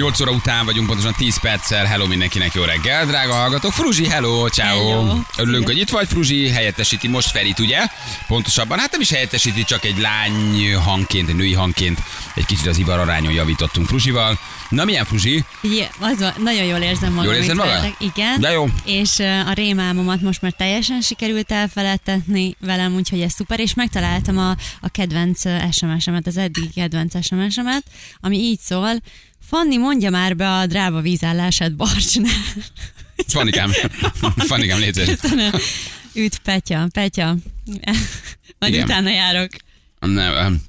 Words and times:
8 0.00 0.20
óra 0.20 0.30
után 0.30 0.64
vagyunk, 0.64 0.86
pontosan 0.86 1.14
10 1.16 1.40
perccel. 1.40 1.84
Hello 1.84 2.06
mindenkinek, 2.06 2.54
jó 2.54 2.62
reggel, 2.62 3.06
drága 3.06 3.32
hallgatók. 3.32 3.72
Fruzsi, 3.72 4.08
hello, 4.08 4.48
ciao. 4.48 5.18
Örülünk, 5.36 5.66
hogy 5.66 5.78
itt 5.78 5.90
vagy. 5.90 6.08
Fruzsi 6.08 6.48
helyettesíti 6.48 7.08
most 7.08 7.30
Ferit, 7.30 7.58
ugye? 7.58 7.86
Pontosabban, 8.26 8.78
hát 8.78 8.90
nem 8.90 9.00
is 9.00 9.10
helyettesíti, 9.10 9.64
csak 9.64 9.84
egy 9.84 9.98
lány 9.98 10.74
hangként, 10.74 11.28
egy 11.28 11.34
női 11.34 11.52
hangként. 11.52 11.98
Egy 12.34 12.46
kicsit 12.46 12.66
az 12.66 12.78
ivar 12.78 12.98
arányon 12.98 13.32
javítottunk 13.32 13.86
Fruzsival. 13.86 14.38
Na 14.68 14.84
milyen 14.84 15.04
Fruzsi? 15.04 15.44
Igen, 15.60 15.88
az 15.98 16.18
van, 16.18 16.32
nagyon 16.38 16.64
jól 16.64 16.78
érzem 16.78 17.12
magam. 17.12 17.24
Jól 17.24 17.34
érzed 17.34 17.56
magad? 17.56 17.94
Igen. 17.98 18.40
De 18.40 18.50
jó. 18.50 18.68
És 18.84 19.18
a 19.46 19.52
rémálmomat 19.52 20.20
most 20.20 20.42
már 20.42 20.52
teljesen 20.52 21.00
sikerült 21.00 21.52
elfeledtetni 21.52 22.56
velem, 22.60 22.94
úgyhogy 22.94 23.20
ez 23.20 23.32
szuper, 23.32 23.60
és 23.60 23.74
megtaláltam 23.74 24.38
a, 24.38 24.50
a 24.80 24.88
kedvenc 24.88 25.40
SMS-emet, 25.72 26.26
az 26.26 26.36
eddigi 26.36 26.70
kedvenc 26.74 27.24
SMS-emet, 27.24 27.82
ami 28.20 28.36
így 28.36 28.60
szól, 28.60 28.92
Fanni, 29.46 29.76
mondja 29.76 30.10
már 30.10 30.36
be 30.36 30.50
a 30.50 30.66
dráva 30.66 31.00
vízállását 31.00 31.76
Barcsnál. 31.76 32.32
Fanikám, 33.26 33.70
Fanikám, 34.36 34.80
szíves. 34.80 35.20
Köszönöm. 35.20 35.52
Üt 36.14 36.38
Petya, 36.38 36.88
Petya. 36.92 37.36
Majd 38.58 38.72
Igen. 38.72 38.84
utána 38.84 39.10
járok. 39.10 39.50
Nem, 39.98 40.62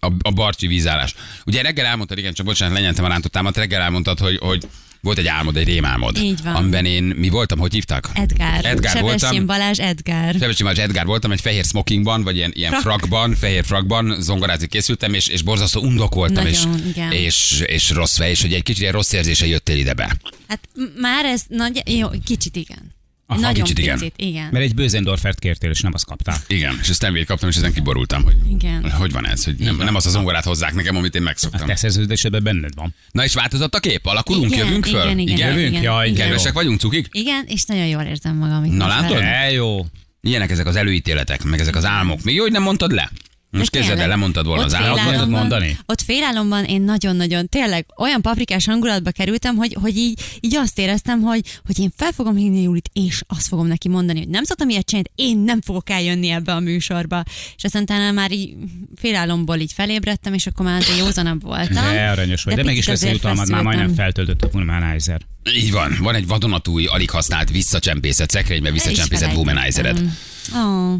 a, 0.00 0.12
a 0.22 0.30
Barcsi 0.30 0.66
vízállás. 0.66 1.14
Ugye 1.44 1.62
reggel 1.62 1.86
elmondtad, 1.86 2.18
igen, 2.18 2.32
csak 2.32 2.46
bocsánat, 2.46 2.74
lenyentem 2.74 3.04
a 3.04 3.08
rántottámat, 3.08 3.56
reggel 3.56 3.82
elmondtad, 3.82 4.18
hogy, 4.18 4.38
hogy 4.38 4.68
volt 5.02 5.18
egy 5.18 5.26
álmod, 5.26 5.56
egy 5.56 5.66
rémálmod. 5.66 6.16
Így 6.16 6.42
van. 6.42 6.54
Amiben 6.54 6.84
én, 6.84 7.02
mi 7.04 7.28
voltam, 7.28 7.58
hogy 7.58 7.72
hívtak? 7.72 8.10
Edgár. 8.12 8.64
Edgár 8.64 9.00
voltam. 9.00 9.46
Balázs, 9.46 9.78
Edgár. 9.78 10.34
Sebesi 10.34 10.62
Mács 10.62 10.78
Edgár 10.78 11.06
voltam, 11.06 11.32
egy 11.32 11.40
fehér 11.40 11.64
smokingban, 11.64 12.22
vagy 12.22 12.36
ilyen, 12.36 12.50
ilyen 12.54 12.70
Frak. 12.70 12.82
frakban, 12.82 13.34
fehér 13.34 13.64
frakban 13.64 14.16
zongorázni 14.20 14.66
készültem, 14.66 15.14
és, 15.14 15.26
és 15.26 15.42
borzasztó 15.42 15.80
undok 15.80 16.14
voltam, 16.14 16.44
Nagyon, 16.44 16.78
és, 16.78 16.86
igen. 16.90 17.12
és, 17.12 17.62
és, 17.66 17.90
rossz 17.90 18.16
fej, 18.16 18.30
és 18.30 18.40
hogy 18.42 18.52
egy 18.52 18.62
kicsit 18.62 18.80
ilyen 18.80 18.92
rossz 18.92 19.12
érzése 19.12 19.46
jöttél 19.46 19.76
ide 19.76 19.94
be. 19.94 20.16
Hát 20.48 20.68
már 21.00 21.24
ez 21.24 21.42
nagy, 21.48 21.82
jó, 21.86 22.08
kicsit 22.24 22.56
igen. 22.56 22.94
Aha, 23.32 23.40
Nagyon 23.40 23.62
kicsit 23.62 23.78
igen. 23.78 23.98
picit, 23.98 24.14
igen. 24.16 24.48
Mert 24.52 24.64
egy 24.64 24.74
Bözendorfert 24.74 25.38
kértél, 25.38 25.70
és 25.70 25.80
nem 25.80 25.92
azt 25.94 26.04
kaptál. 26.06 26.36
Igen, 26.46 26.78
és 26.82 26.88
ezt 26.88 27.02
nem 27.02 27.16
kaptam, 27.26 27.48
és 27.48 27.56
ezen 27.56 27.72
kiborultam, 27.72 28.22
hogy 28.22 28.36
Igen. 28.50 28.90
hogy 28.90 29.12
van 29.12 29.26
ez, 29.26 29.44
hogy 29.44 29.54
nem, 29.58 29.76
nem 29.76 29.94
azt 29.94 30.06
a 30.06 30.10
zongorát 30.10 30.44
hozzák 30.44 30.74
nekem, 30.74 30.96
amit 30.96 31.14
én 31.14 31.20
A 31.22 31.24
megszoktam. 31.24 31.66
te 31.66 31.76
szerződésedben 31.76 32.42
benned 32.42 32.74
van. 32.74 32.94
Na 33.10 33.24
és 33.24 33.34
változott 33.34 33.74
a 33.74 33.80
kép? 33.80 34.06
Alakulunk, 34.06 34.50
Igen, 34.52 34.66
jövünk 34.66 34.86
föl? 34.86 35.02
igen, 35.04 35.18
igen, 35.18 35.48
Jövünk? 35.48 35.68
igen, 35.68 35.82
Jaj, 35.82 36.08
igen. 36.08 36.26
Kedvesek 36.26 36.52
vagyunk, 36.52 36.80
cukik? 36.80 37.08
Igen, 37.12 37.44
és 37.48 37.64
nagyon 37.64 37.86
jól 37.86 38.02
érzem 38.02 38.36
magam. 38.36 38.64
Na, 38.64 38.86
látod? 38.86 39.08
veled. 39.16 39.22
De 39.44 39.50
jó. 39.50 39.86
Ilyenek 40.20 40.50
ezek 40.50 40.66
az 40.66 40.76
előítéletek, 40.76 41.44
meg 41.44 41.60
ezek 41.60 41.76
az 41.76 41.84
álmok. 41.84 42.22
Még 42.22 42.34
jó, 42.34 42.42
hogy 42.42 42.52
nem 42.52 42.62
mondtad 42.62 42.92
le. 42.92 43.10
Most 43.58 43.70
De 43.70 43.78
kezded 43.78 43.98
el, 43.98 44.08
lemondtad 44.08 44.46
volna 44.46 44.60
ott 44.62 44.66
az 44.72 44.76
félálomban- 44.76 45.28
mondani? 45.28 45.78
Ott 45.86 46.00
félálomban 46.00 46.64
én 46.64 46.82
nagyon-nagyon, 46.82 47.48
tényleg 47.48 47.86
olyan 47.96 48.20
paprikás 48.20 48.66
hangulatba 48.66 49.10
kerültem, 49.10 49.56
hogy, 49.56 49.76
hogy 49.80 49.96
így, 49.96 50.20
így 50.40 50.56
azt 50.56 50.78
éreztem, 50.78 51.20
hogy, 51.20 51.60
hogy 51.64 51.78
én 51.78 51.92
fel 51.96 52.12
fogom 52.12 52.36
hívni 52.36 52.62
Julit, 52.62 52.90
és 52.92 53.22
azt 53.26 53.46
fogom 53.48 53.66
neki 53.66 53.88
mondani, 53.88 54.18
hogy 54.18 54.28
nem 54.28 54.44
szoktam 54.44 54.68
ilyet 54.68 54.86
csinálni, 54.86 55.10
én 55.14 55.38
nem 55.38 55.60
fogok 55.60 55.90
eljönni 55.90 56.28
ebbe 56.28 56.52
a 56.52 56.60
műsorba. 56.60 57.22
És 57.56 57.64
aztán 57.64 57.82
utána 57.82 58.10
már 58.12 58.32
így 58.32 58.54
félálomból 58.96 59.56
így 59.56 59.72
felébredtem, 59.72 60.34
és 60.34 60.46
akkor 60.46 60.66
már 60.66 60.80
azért 60.80 60.98
józanabb 60.98 61.42
voltam. 61.42 61.74
De 61.92 62.10
aranyos 62.10 62.42
vagy. 62.42 62.54
De, 62.54 62.62
meg 62.62 62.76
is 62.76 62.86
lesz 62.86 63.04
jutalmad, 63.04 63.50
már 63.50 63.62
majdnem 63.62 63.94
feltöltött 63.94 64.42
a 64.42 64.48
Womanizer. 64.52 65.20
Így 65.56 65.72
van, 65.72 65.96
van 66.00 66.14
egy 66.14 66.26
vadonatúj, 66.26 66.84
alig 66.86 67.10
használt 67.10 67.50
visszacsempészet 67.50 68.30
szekrénybe, 68.30 68.70
visszacsempészet 68.70 69.36
womanizeret. 69.36 69.94
De 69.94 70.10
jó. 70.54 70.96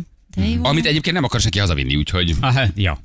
Amit 0.62 0.86
egyébként 0.86 1.14
nem 1.14 1.24
akarsz 1.24 1.44
neki 1.44 1.58
hazavinni, 1.58 1.96
úgyhogy 1.96 2.34
Aha, 2.40 2.64
ja. 2.74 2.98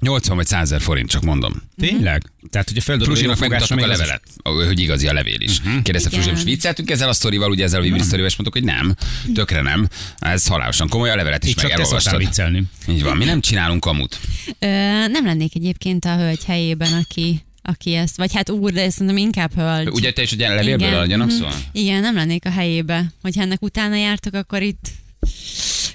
80 0.00 0.36
vagy 0.36 0.46
100 0.46 0.62
ezer 0.62 0.80
forint, 0.80 1.08
csak 1.10 1.22
mondom. 1.22 1.52
Tényleg? 1.76 2.22
Tehát, 2.50 2.68
hogy 2.68 2.76
a 2.78 2.80
fogása 2.80 3.34
megmutattuk 3.38 3.78
a 3.82 3.86
levelet, 3.86 4.22
hogy 4.42 4.80
igazi 4.80 5.06
a 5.06 5.12
levél 5.12 5.40
is. 5.40 5.58
Uh-huh. 5.58 5.82
Kérdezte 5.82 6.08
Igen. 6.08 6.20
Fruzsi, 6.20 6.30
most 6.34 6.44
vicceltünk 6.44 6.90
ezzel 6.90 7.08
a 7.08 7.12
sztorival, 7.12 7.50
ugye 7.50 7.64
ezzel 7.64 7.80
a 7.80 7.82
Vibri 7.82 7.98
sztorival, 8.00 8.26
és 8.30 8.36
mondtuk, 8.36 8.62
hogy 8.64 8.74
nem, 8.74 8.94
tökre 9.34 9.60
nem. 9.62 9.88
Ez 10.18 10.46
halálosan 10.46 10.88
komoly, 10.88 11.10
a 11.10 11.16
levelet 11.16 11.44
is 11.44 11.48
Így 11.50 11.56
meg 11.56 11.64
csak 11.64 11.74
elolvastad. 11.74 12.18
viccelni. 12.18 12.62
Így 12.88 13.02
van, 13.02 13.16
mi 13.16 13.24
nem 13.24 13.40
csinálunk 13.40 13.80
kamut. 13.80 14.20
Ö, 14.58 14.66
nem 15.08 15.24
lennék 15.24 15.54
egyébként 15.54 16.04
a 16.04 16.16
hölgy 16.16 16.44
helyében, 16.44 16.92
aki, 16.92 17.42
aki 17.62 17.94
ezt, 17.94 18.16
vagy 18.16 18.34
hát 18.34 18.50
úr, 18.50 18.72
de 18.72 18.90
szerintem 18.90 19.16
inkább 19.16 19.54
hölgy. 19.54 19.88
Ugye 19.88 20.12
te 20.12 20.22
is 20.22 20.32
egy 20.32 20.38
ilyen 20.38 20.54
levélből 20.54 20.88
Igen. 20.88 21.00
adjanak 21.00 21.26
Mhm. 21.26 21.36
szóval? 21.36 21.54
Igen, 21.72 22.00
nem 22.00 22.14
lennék 22.14 22.44
a 22.46 22.50
helyébe. 22.50 23.12
Hogy 23.22 23.38
ennek 23.38 23.62
utána 23.62 23.96
jártok, 23.96 24.34
akkor 24.34 24.62
itt 24.62 24.88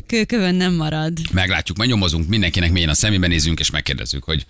kőkövön 0.07 0.56
nem 0.56 0.73
marad. 0.73 1.13
Meglátjuk, 1.31 1.78
majd 1.78 1.90
mindenkinek 2.28 2.72
mélyen 2.72 2.90
a 2.90 2.94
szemébe 2.94 3.28
nézzünk, 3.28 3.59
és 3.59 3.69
megkérdezzük, 3.69 4.23
hogy 4.23 4.45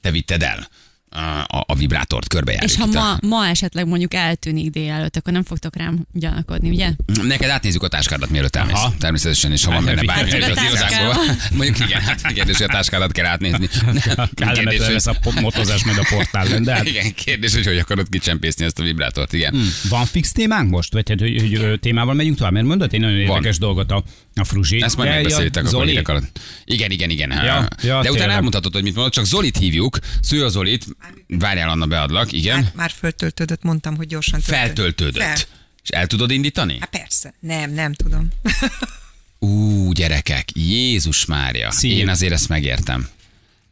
te 0.00 0.10
vitted 0.10 0.42
el 0.42 0.68
a, 1.10 1.64
a, 1.66 1.74
vibrátort 1.74 2.28
körbejárjuk. 2.28 2.70
És 2.70 2.76
ha 2.76 2.84
a- 2.84 3.18
ma, 3.20 3.28
ma 3.28 3.46
esetleg 3.46 3.86
mondjuk 3.86 4.14
eltűnik 4.14 4.70
délelőtt, 4.70 5.16
akkor 5.16 5.32
nem 5.32 5.42
fogtok 5.42 5.76
rám 5.76 6.06
gyanakodni, 6.12 6.70
ugye? 6.70 6.92
Neked 7.22 7.50
átnézzük 7.50 7.82
a 7.82 7.88
táskádat, 7.88 8.30
mielőtt 8.30 8.56
elmész. 8.56 8.74
Aha. 8.74 8.94
Természetesen, 8.98 9.52
és 9.52 9.64
ha 9.64 9.72
van 9.72 9.84
benne 9.84 10.02
bármi 10.02 10.30
a 10.30 10.50
az 10.50 10.62
irodákból. 10.62 11.24
Mondjuk 11.56 11.78
igen, 11.78 12.00
hát 12.00 12.32
kérdés, 12.32 12.56
hogy 12.56 12.66
a 12.68 12.72
táskádat 12.72 13.12
kell 13.12 13.26
átnézni. 13.26 13.68
Kellemetlen 14.34 14.66
hogy, 14.66 14.92
lesz 14.92 15.06
a 15.06 15.16
motozás 15.40 15.84
majd 15.84 15.98
a 15.98 16.06
portál, 16.10 16.60
de 16.60 16.74
hát 16.74 16.86
igen, 16.86 17.14
kérdés, 17.14 17.54
hogy 17.54 17.66
hogy 17.66 17.78
akarod 17.78 18.08
kicsempészni 18.08 18.64
ezt 18.64 18.78
a 18.78 18.82
vibrátort, 18.82 19.32
igen. 19.32 19.52
Hmm. 19.52 19.68
Van 19.88 20.06
fix 20.06 20.32
témánk 20.32 20.70
most? 20.70 20.92
Vagy 20.92 21.08
hát, 21.08 21.20
hogy, 21.20 21.40
hogy 21.40 21.54
ö, 21.54 21.76
témával 21.76 22.14
megyünk 22.14 22.36
tovább? 22.36 22.52
Mert 22.52 22.66
mondott 22.66 22.92
egy 22.92 23.00
nagyon 23.00 23.18
érdekes 23.18 23.58
dolgot 23.58 23.90
a, 23.90 24.04
a 24.34 24.44
Fruzsi. 24.44 24.82
Ezt 24.82 24.96
majd 24.96 25.08
De 25.08 25.14
megbeszélitek 25.14 25.62
ja, 25.62 25.68
a 25.68 25.70
Zoli, 25.70 25.82
kollégák 25.82 26.08
alatt. 26.08 26.40
Igen, 26.64 26.90
igen, 26.90 27.10
igen. 27.10 27.30
Ja, 27.30 27.68
Ja, 27.82 28.02
De 28.02 28.10
utána 28.10 28.32
elmondhatod, 28.32 28.72
hogy 28.72 28.82
mit 28.82 28.94
mondod, 28.94 29.12
csak 29.12 29.24
Zolit 29.24 29.56
hívjuk. 29.56 29.98
Szújó 30.20 30.48
Zolit, 30.48 30.86
várjál 31.26 31.68
Anna, 31.68 31.86
beadlak, 31.86 32.32
igen. 32.32 32.60
Már, 32.60 32.72
már 32.74 32.90
föltöltődött, 32.90 33.62
mondtam, 33.62 33.96
hogy 33.96 34.06
gyorsan 34.06 34.40
töltődött. 34.40 34.66
Feltöltődött. 34.66 35.22
Fel. 35.22 35.36
És 35.82 35.88
el 35.88 36.06
tudod 36.06 36.30
indítani? 36.30 36.76
Hát 36.80 36.90
persze. 36.90 37.34
Nem, 37.40 37.70
nem 37.70 37.92
tudom. 37.92 38.28
Ú, 39.38 39.92
gyerekek, 39.92 40.48
Jézus 40.54 41.24
Mária. 41.24 41.70
Szív. 41.70 41.98
Én 41.98 42.08
azért 42.08 42.32
ezt 42.32 42.48
megértem. 42.48 43.08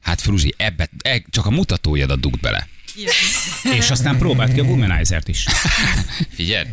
Hát 0.01 0.21
Fruzsi, 0.21 0.55
ebbe, 0.57 0.89
e, 0.99 1.23
csak 1.31 1.47
a 1.47 1.51
mutatójadat 1.51 2.21
dugd 2.21 2.41
bele. 2.41 2.69
És 3.79 3.91
aztán 3.91 4.19
próbált 4.19 4.53
ki 4.53 4.61
a 4.61 4.63
Womanizert 4.63 5.29
is. 5.29 5.47
Figyelj, 6.37 6.69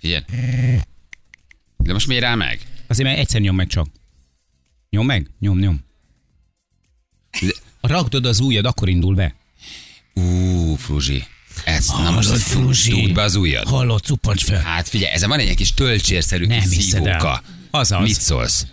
figyelj. 0.00 0.22
De 1.76 1.92
most 1.92 2.06
miért 2.06 2.24
áll 2.24 2.36
meg? 2.36 2.60
Azért 2.86 3.08
mert 3.08 3.20
egyszer 3.20 3.40
nyom 3.40 3.56
meg 3.56 3.66
csak. 3.66 3.86
Nyom 4.90 5.06
meg? 5.06 5.30
Nyom, 5.40 5.58
nyom. 5.58 5.84
De- 7.40 7.54
Rakd 7.80 8.14
oda 8.14 8.28
az 8.28 8.40
ujjad, 8.40 8.64
akkor 8.64 8.88
indul 8.88 9.14
be. 9.14 9.34
Ú, 10.14 10.74
Fruzsi. 10.76 11.24
Ez, 11.64 11.86
na 11.86 12.10
most 12.10 12.28
Fruzsi? 12.30 12.90
dugd 12.90 13.12
be 13.14 13.22
az 13.22 13.34
ujjad. 13.34 13.68
Hallod, 13.68 14.02
cuppancs 14.02 14.44
fel. 14.44 14.60
Hát 14.62 14.88
figyelj, 14.88 15.12
ezen 15.12 15.28
van 15.28 15.38
egy 15.38 15.54
kis 15.54 15.74
töltsérszerű 15.74 16.46
Nem 16.46 16.58
el. 16.58 16.66
szívóka. 16.66 17.42
Azaz. 17.70 18.02
Mit 18.02 18.20
szólsz? 18.20 18.66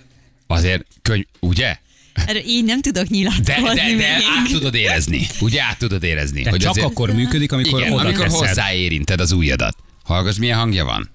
Azért 0.47 0.85
könyv, 1.02 1.25
ugye? 1.40 1.78
Erről 2.13 2.41
így 2.46 2.63
nem 2.63 2.81
tudok 2.81 3.03
De, 3.03 3.09
nyilatkozni 3.16 3.75
de, 3.75 3.81
de 3.81 3.96
még. 3.96 4.06
át 4.38 4.50
tudod 4.52 4.75
érezni. 4.75 5.28
Ugye 5.40 5.62
át 5.63 5.78
tudod 5.78 6.03
érezni. 6.03 6.41
De 6.44 6.57
csak 6.57 6.69
azért- 6.69 6.85
akkor 6.88 7.13
működik, 7.13 7.52
amikor 7.52 7.79
igen, 7.81 7.94
amikor 7.94 8.28
hozzáérinted 8.28 9.19
az 9.19 9.31
ujjadat. 9.31 9.75
Hallgass, 10.03 10.38
milyen 10.38 10.58
hangja 10.58 10.85
van. 10.85 11.09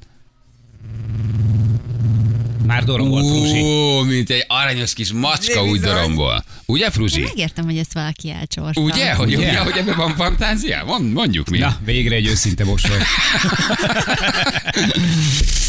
Már 2.66 2.84
dorongol, 2.84 3.22
Fruzsi. 3.22 3.60
Ó, 3.62 4.00
mint 4.02 4.30
egy 4.30 4.44
aranyos 4.48 4.92
kis 4.94 5.12
macska 5.12 5.62
úgy 5.64 5.70
bizony. 5.80 5.88
dorombol. 5.94 6.44
Ugye, 6.66 6.84
Én 6.84 6.90
Fruzsi? 6.90 7.20
megértem, 7.20 7.64
hogy 7.64 7.78
ezt 7.78 7.92
valaki 7.92 8.30
elcsorta. 8.30 8.80
Ugye, 8.80 9.12
hogy, 9.14 9.34
Ugye? 9.34 9.48
ugye, 9.48 9.58
hogy 9.58 9.76
ebben 9.76 9.96
van 9.96 10.14
fantázia? 10.16 10.84
Van, 10.84 11.02
mondjuk 11.02 11.48
mi. 11.48 11.58
Na, 11.58 11.76
végre 11.84 12.14
egy 12.14 12.26
őszinte 12.26 12.64
mosoly. 12.64 12.98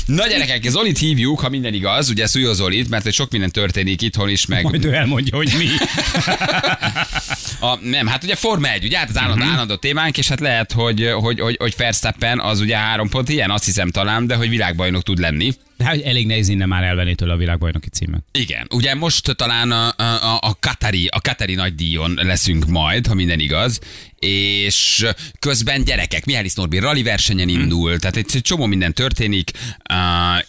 Na 0.06 0.28
gyerekek, 0.28 0.64
Zolit 0.70 0.98
hívjuk, 0.98 1.40
ha 1.40 1.50
minden 1.50 1.74
igaz, 1.74 2.10
ugye 2.10 2.28
Szújó 2.28 2.54
Zolit, 2.54 2.90
mert 2.90 3.12
sok 3.14 3.32
minden 3.32 3.52
történik 3.52 4.02
itthon 4.02 4.30
is, 4.30 4.46
meg 4.46 4.64
Majd 4.64 4.86
ő 4.86 4.94
elmondja, 4.94 5.36
hogy 5.36 5.54
mi. 5.58 5.68
a, 7.68 7.78
nem, 7.82 8.08
hát 8.08 8.24
ugye 8.24 8.36
Forma 8.36 8.68
1, 8.72 8.84
ugye 8.84 8.98
hát 8.98 9.10
az 9.10 9.18
állandó, 9.18 9.44
Mhm. 9.44 9.54
állandó 9.54 9.76
témánk, 9.76 10.18
és 10.18 10.28
hát 10.28 10.40
lehet, 10.40 10.72
hogy, 10.72 11.12
hogy, 11.20 11.40
hogy, 11.40 11.56
hogy 11.60 11.74
Verstappen 11.78 12.40
az 12.40 12.60
ugye 12.60 12.78
három 12.78 13.10
pont 13.10 13.30
ilyen, 13.30 13.52
azt 13.52 13.66
hiszem 13.66 13.92
talán, 13.92 14.28
de 14.28 14.36
hogy 14.36 14.50
világbajnok 14.50 15.04
tud 15.04 15.18
lenni. 15.20 15.54
De 15.78 15.84
hát 15.84 16.02
elég 16.02 16.26
nehéz 16.26 16.48
innen 16.48 16.68
már 16.68 16.84
elvenni 16.84 17.16
tőle 17.16 17.34
a 17.34 17.38
világbajnoki 17.38 17.90
címet. 17.90 18.24
Igen, 18.32 18.68
ugye 18.74 18.96
most 18.96 19.36
talán 19.36 19.72
a, 19.72 19.94
a, 19.98 20.38
a, 20.42 20.58
Katari, 20.60 21.08
a 21.08 21.22
Katari 21.22 21.54
nagy 21.54 21.76
díjon 21.76 22.20
leszünk 22.22 22.66
majd, 22.66 23.08
ha 23.08 23.14
minden 23.14 23.40
igaz, 23.40 23.80
és 24.20 25.06
közben 25.40 25.84
gyerekek, 25.84 26.26
Mihály 26.26 26.46
Norbi 26.56 26.80
rally 26.80 27.04
versenyen 27.04 27.50
indul, 27.50 28.00
tehát 28.00 28.16
egy 28.16 28.42
csomó 28.42 28.66
minden 28.66 28.94
történik, 28.94 29.52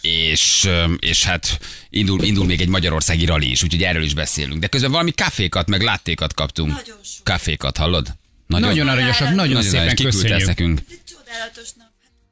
és, 0.01 0.69
és 0.99 1.23
hát 1.23 1.59
indul, 1.89 2.23
indul 2.23 2.45
még 2.45 2.61
egy 2.61 2.67
magyarországi 2.67 3.25
rally 3.25 3.49
is, 3.49 3.63
úgyhogy 3.63 3.83
erről 3.83 4.03
is 4.03 4.13
beszélünk. 4.13 4.59
De 4.59 4.67
közben 4.67 4.91
valami 4.91 5.11
kafékat, 5.11 5.67
meg 5.67 5.81
láttékat 5.81 6.33
kaptunk. 6.33 6.69
Nagyon 6.69 6.99
sok. 7.03 7.23
Kafékat, 7.23 7.77
hallod? 7.77 8.15
Nagyon 8.47 8.87
aranyosak, 8.87 9.29
nagyon, 9.29 9.47
nagyon 9.47 9.61
szépen 9.61 9.95
köszönjük. 9.95 10.45
nekünk. 10.45 10.81
Csodálatos 11.07 11.69
nap. 11.77 11.87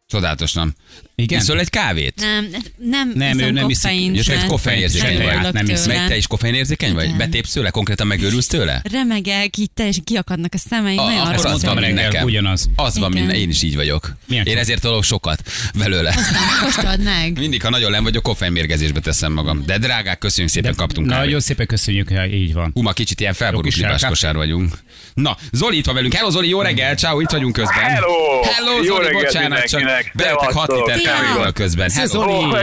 Csodálatos, 0.08 0.54
nem? 0.54 0.76
Igen? 1.22 1.40
Iszol 1.40 1.60
egy 1.60 1.70
kávét? 1.70 2.16
Nem, 2.16 2.48
nem, 2.78 3.12
Nem, 3.16 3.40
ő 3.40 3.52
nem 3.52 3.70
iszik. 3.70 4.26
te 4.26 4.34
egy 4.34 4.46
koffeinérzékeny 4.46 5.18
vagy. 5.24 5.54
Nem 5.54 5.66
tőle. 5.66 5.86
Meg 5.88 6.08
te 6.08 6.18
is 6.18 6.28
koffeinérzékeny 6.28 6.94
vagy? 6.94 7.16
Betépsz 7.16 7.52
tőle? 7.52 7.70
Konkrétan 7.70 8.08
megőrülsz 8.08 8.48
tőle? 8.48 8.82
Remegek, 8.92 9.58
így 9.58 9.72
teljesen 9.72 10.04
kiakadnak 10.04 10.54
a 10.54 10.58
szemeim, 10.58 10.98
A- 11.00 11.04
nagyon 11.06 11.20
akkor 11.22 11.36
az 11.36 11.44
mondtam 11.44 11.76
van 11.76 11.94
nekem. 11.94 12.24
ugyanaz. 12.24 12.70
Az 12.76 12.98
van 12.98 13.12
minden, 13.12 13.36
én 13.36 13.50
is 13.50 13.62
így 13.64 13.76
vagyok. 13.76 14.16
Milyen 14.28 14.46
Én 14.46 14.58
ezért 14.58 14.82
tolok 14.82 15.04
sokat 15.04 15.42
belőle. 15.78 16.16
Kóstold 16.64 17.04
meg. 17.04 17.38
Mindig, 17.40 17.62
ha 17.62 17.70
nagyon 17.70 17.92
len 17.92 18.04
vagyok, 18.04 18.24
koffeinmérgezésbe 18.24 19.00
teszem 19.00 19.34
magam. 19.34 19.64
De 19.66 19.78
drágák, 19.78 20.18
köszönjük 20.18 20.54
szépen, 20.54 20.76
kaptunk 20.76 21.08
kávét. 21.08 21.24
Nagyon 21.26 21.40
szépen 21.40 21.66
köszönjük, 21.66 22.10
hogy 22.10 22.34
így 22.34 22.54
van. 22.54 22.72
Huma, 22.74 22.92
kicsit 22.94 23.20
ilyen 23.20 23.34
felborult 23.34 23.64
Jó 23.66 23.70
kis 23.72 23.80
libás 23.80 23.92
sárkák. 24.00 24.10
kosár 24.10 24.36
vagyunk. 24.36 24.74
Na, 25.14 25.38
Zoli 25.52 25.78
itt 25.78 25.86
van 25.86 25.96
velünk. 25.96 26.14
Hello 26.14 26.30
Zoli, 26.30 26.50
jó 26.50 26.62
reggel, 26.62 26.96
ciao, 26.96 27.20
itt 27.20 27.30
vagyunk 27.30 27.54
közben. 27.54 27.84
Hello! 27.84 28.42
Hello 28.44 28.84
Jó 28.84 28.96
Zoli, 28.96 29.12
bocsánat, 29.12 29.64
csak 29.64 29.82
bejöttek 30.14 30.52
6 30.52 30.70
Szevasztok. 30.70 30.86
liter 30.96 31.07
Szia. 31.08 31.26
kávéval 31.26 31.52
közben. 31.52 31.90
Szia, 31.90 32.22
Hello. 32.22 32.58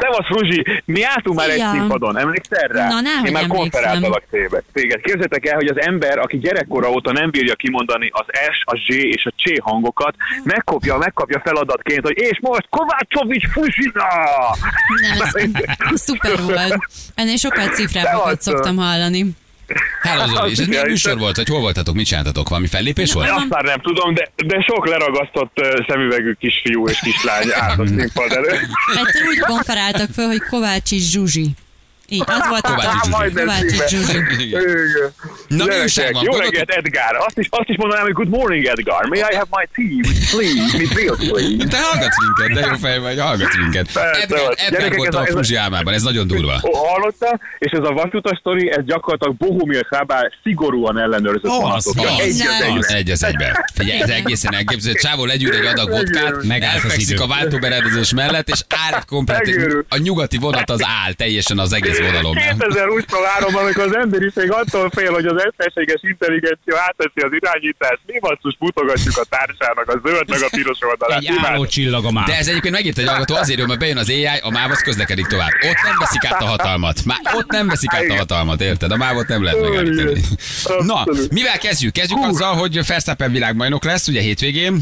Szevasz, 0.00 0.26
Fruzsi! 0.26 0.82
Mi 0.84 1.02
álltunk 1.04 1.38
már 1.38 1.48
egy 1.48 1.54
Szia. 1.56 1.70
színpadon, 1.70 2.18
emlékszel 2.18 2.68
rá? 2.68 2.88
Na, 2.88 3.00
nehogy 3.00 3.26
Én 3.26 3.32
már 3.32 3.46
konferáltalak 3.46 4.22
téged. 4.30 4.62
téged. 4.72 5.00
Képzeljétek 5.00 5.46
el, 5.46 5.54
hogy 5.54 5.66
az 5.66 5.80
ember, 5.80 6.18
aki 6.18 6.38
gyerekkora 6.38 6.90
óta 6.90 7.12
nem 7.12 7.30
bírja 7.30 7.54
kimondani 7.54 8.10
az 8.12 8.24
S, 8.50 8.62
a 8.64 8.76
Z 8.76 8.94
és 8.94 9.24
a 9.26 9.30
C 9.30 9.60
hangokat, 9.62 10.14
megkapja, 10.42 10.96
megkapja 10.96 11.40
feladatként, 11.44 12.00
hogy 12.06 12.16
és 12.18 12.38
most 12.40 12.66
Kovácsovics 12.70 13.46
Fuzsina! 13.48 14.04
Nem, 15.00 15.20
ez 15.20 16.00
szuper 16.06 16.42
volt. 16.42 16.78
Ennél 17.14 17.36
sokkal 17.36 17.68
cifrábbakat 17.68 18.40
szoktam 18.42 18.76
hallani. 18.76 19.26
Hello 20.02 20.26
Zoli, 20.26 20.50
és 20.50 20.58
ez 20.58 20.66
milyen 20.66 20.86
műsor 20.86 21.18
volt, 21.18 21.36
hogy 21.36 21.48
hol 21.48 21.60
voltatok, 21.60 21.94
mit 21.94 22.06
csináltatok? 22.06 22.48
Valami 22.48 22.66
fellépés 22.66 23.12
volt? 23.12 23.30
Azt 23.30 23.48
már 23.48 23.64
nem 23.64 23.80
tudom, 23.80 24.14
de, 24.14 24.30
de 24.46 24.60
sok 24.60 24.88
leragasztott 24.88 25.60
szemüvegű 25.88 26.32
kisfiú 26.32 26.88
és 26.88 26.98
kislány 26.98 27.48
állt 27.52 27.78
a 27.78 27.86
színpad 27.86 28.32
előtt. 28.32 28.60
Egyszer 28.96 29.26
úgy 29.28 29.38
konferáltak 29.38 30.10
föl, 30.10 30.26
hogy 30.26 30.42
Kovácsi 30.50 30.98
Zsuzsi. 30.98 31.50
Így, 32.10 32.22
az 32.26 32.48
volt 32.48 32.60
Kovácsi 32.66 32.86
a 32.86 33.00
Zsuzsi. 33.04 33.32
Kovácsi. 33.34 33.96
Zsuzsi. 33.96 34.54
Na, 35.48 35.64
mi 35.64 35.74
újság 35.82 36.12
van? 36.12 36.22
Jó 36.24 36.32
reggelt, 36.36 36.70
Edgar. 36.70 37.16
Azt 37.26 37.38
is, 37.38 37.46
azt 37.50 37.68
is 37.68 37.76
mondanám, 37.76 38.04
hogy 38.04 38.12
good 38.12 38.28
morning, 38.28 38.64
Edgar. 38.64 39.06
May 39.08 39.18
I 39.18 39.22
have 39.34 39.46
my 39.50 39.66
tea, 39.74 40.12
please? 40.30 40.76
Mit 40.78 40.92
real, 40.94 41.16
please? 41.16 41.66
Te 41.68 41.78
hallgatsz 41.82 42.16
minket, 42.24 42.60
de 42.62 42.70
jó 42.70 42.76
fej 42.76 42.98
vagy, 42.98 43.18
hallgatsz 43.20 43.56
minket. 43.56 43.88
Edgar, 44.56 44.96
volt 44.96 45.14
a- 45.14 45.24
Fruzsi 45.24 45.54
álmában, 45.54 45.92
ez 45.94 46.02
nagyon 46.02 46.26
durva. 46.26 46.60
Ó, 46.62 46.72
Hallotta? 46.72 47.38
És 47.58 47.70
ez 47.72 47.84
a 47.84 47.92
vasutas 47.92 48.38
sztori, 48.38 48.70
ez 48.70 48.84
gyakorlatilag 48.84 49.36
Bohumil 49.36 49.80
Chábár 49.90 50.32
szigorúan 50.42 50.98
ellenőrzött 50.98 51.42
vonatokja. 51.50 52.10
az, 52.10 52.20
Egy 52.20 52.28
az 52.28 52.86
egyre. 52.86 52.96
egy 52.96 53.10
az 53.10 53.24
egybe. 53.24 53.70
Figyelj, 53.74 54.00
ez 54.00 54.08
egészen 54.10 54.54
elképzelhető. 54.54 55.06
Csávó 55.08 55.24
legyűr 55.24 55.54
egy 55.54 55.66
adag 55.66 55.88
vodkát, 55.90 56.42
Megállt 56.44 56.76
az 56.76 56.82
elfekszik 56.84 57.20
a 57.20 57.26
váltóberendezés 57.26 58.12
mellett, 58.14 58.48
és 58.48 58.64
áll 58.90 59.02
komplet. 59.06 59.50
A 59.88 59.96
nyugati 59.98 60.36
vonat 60.38 60.70
az 60.70 60.80
áll 61.04 61.12
teljesen 61.12 61.58
az 61.58 61.72
egész 61.72 61.97
vonalon. 62.00 62.34
nem? 62.34 62.56
2023-ban, 62.58 63.60
amikor 63.62 63.84
az 63.84 63.96
emberiség 63.96 64.50
attól 64.50 64.90
fél, 64.90 65.12
hogy 65.12 65.26
az 65.26 65.42
mesterséges 65.44 66.00
intelligencia 66.02 66.74
átveszi 66.88 67.20
az 67.26 67.32
irányítást, 67.40 68.00
mi 68.06 68.18
basszus 68.18 68.56
mutogatjuk 68.58 69.16
a 69.16 69.24
társának 69.28 69.88
a 69.88 70.00
zöld 70.04 70.28
meg 70.28 70.42
a 70.42 70.48
piros 70.50 70.78
oldalát. 70.80 71.18
Egy 71.18 71.30
álló 71.42 71.66
csillag 71.66 72.04
a 72.04 72.10
már. 72.10 72.26
De 72.26 72.36
ez 72.36 72.48
egyébként 72.48 72.74
megint 72.74 72.98
egy 72.98 73.08
hallgató 73.08 73.34
azért, 73.34 73.66
mert 73.66 73.80
bejön 73.80 73.96
az 73.96 74.08
AI, 74.08 74.24
a 74.24 74.50
MÁV 74.50 74.70
az 74.70 74.80
közlekedik 74.80 75.26
tovább. 75.26 75.50
Ott 75.52 75.82
nem 75.82 75.96
veszik 75.98 76.24
át 76.24 76.42
a 76.42 76.46
hatalmat. 76.46 77.04
Már 77.04 77.18
ott 77.34 77.50
nem 77.50 77.68
veszik 77.68 77.92
át 77.94 78.08
a 78.08 78.16
hatalmat, 78.16 78.60
érted? 78.60 78.90
A 78.90 78.96
MÁV-ot 78.96 79.28
nem 79.28 79.42
lehet 79.42 79.60
megállítani. 79.60 80.20
Na, 80.80 81.04
mivel 81.30 81.58
kezdjük? 81.58 81.92
Kezdjük 81.92 82.18
azzal, 82.22 82.54
hogy 82.54 82.86
Verstappen 82.86 83.32
világbajnok 83.32 83.84
lesz, 83.84 84.08
ugye 84.08 84.20
hétvégén. 84.20 84.80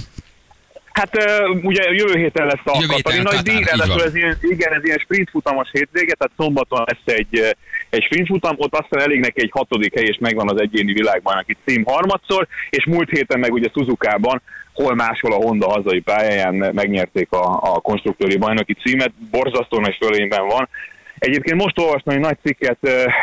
Hát 0.97 1.19
ugye 1.63 1.93
jövő 1.93 2.19
héten 2.19 2.47
lesz 2.47 2.65
a 2.65 2.79
Jövő 2.81 3.23
nagy 3.23 3.43
díj, 3.43 3.63
ráadásul 3.63 4.03
ez 4.03 4.15
ilyen, 4.15 4.39
igen, 4.41 4.73
ez 4.73 4.85
ilyen 4.85 4.99
sprint 4.99 5.31
futamos 5.31 5.69
hétvége, 5.73 6.15
tehát 6.15 6.33
szombaton 6.37 6.85
lesz 6.87 7.17
egy, 7.17 7.57
egy 7.91 8.03
sprint 8.03 8.27
futam, 8.27 8.55
ott 8.59 8.77
aztán 8.77 9.01
elég 9.01 9.21
neki 9.21 9.41
egy 9.41 9.51
hatodik 9.53 9.95
hely, 9.95 10.05
és 10.05 10.17
megvan 10.21 10.49
az 10.49 10.61
egyéni 10.61 10.93
világbajnoki 10.93 11.57
cím 11.65 11.85
harmadszor, 11.85 12.47
és 12.71 12.85
múlt 12.85 13.11
héten 13.11 13.39
meg 13.39 13.53
ugye 13.53 13.69
Suzuka-ban, 13.75 14.43
hol 14.73 14.95
máshol 14.95 15.33
a 15.33 15.37
Honda 15.37 15.71
hazai 15.71 16.01
pályáján 16.01 16.55
megnyerték 16.55 17.33
a, 17.33 17.75
a 17.75 17.81
konstruktőri 17.81 18.37
bajnoki 18.37 18.75
címet, 18.75 19.13
borzasztó 19.31 19.81
nagy 19.81 19.97
fölényben 20.01 20.47
van, 20.47 20.69
Egyébként 21.19 21.61
most 21.63 21.79
olvastam 21.79 22.15
egy 22.15 22.21
nagy 22.21 22.37
cikket 22.43 22.79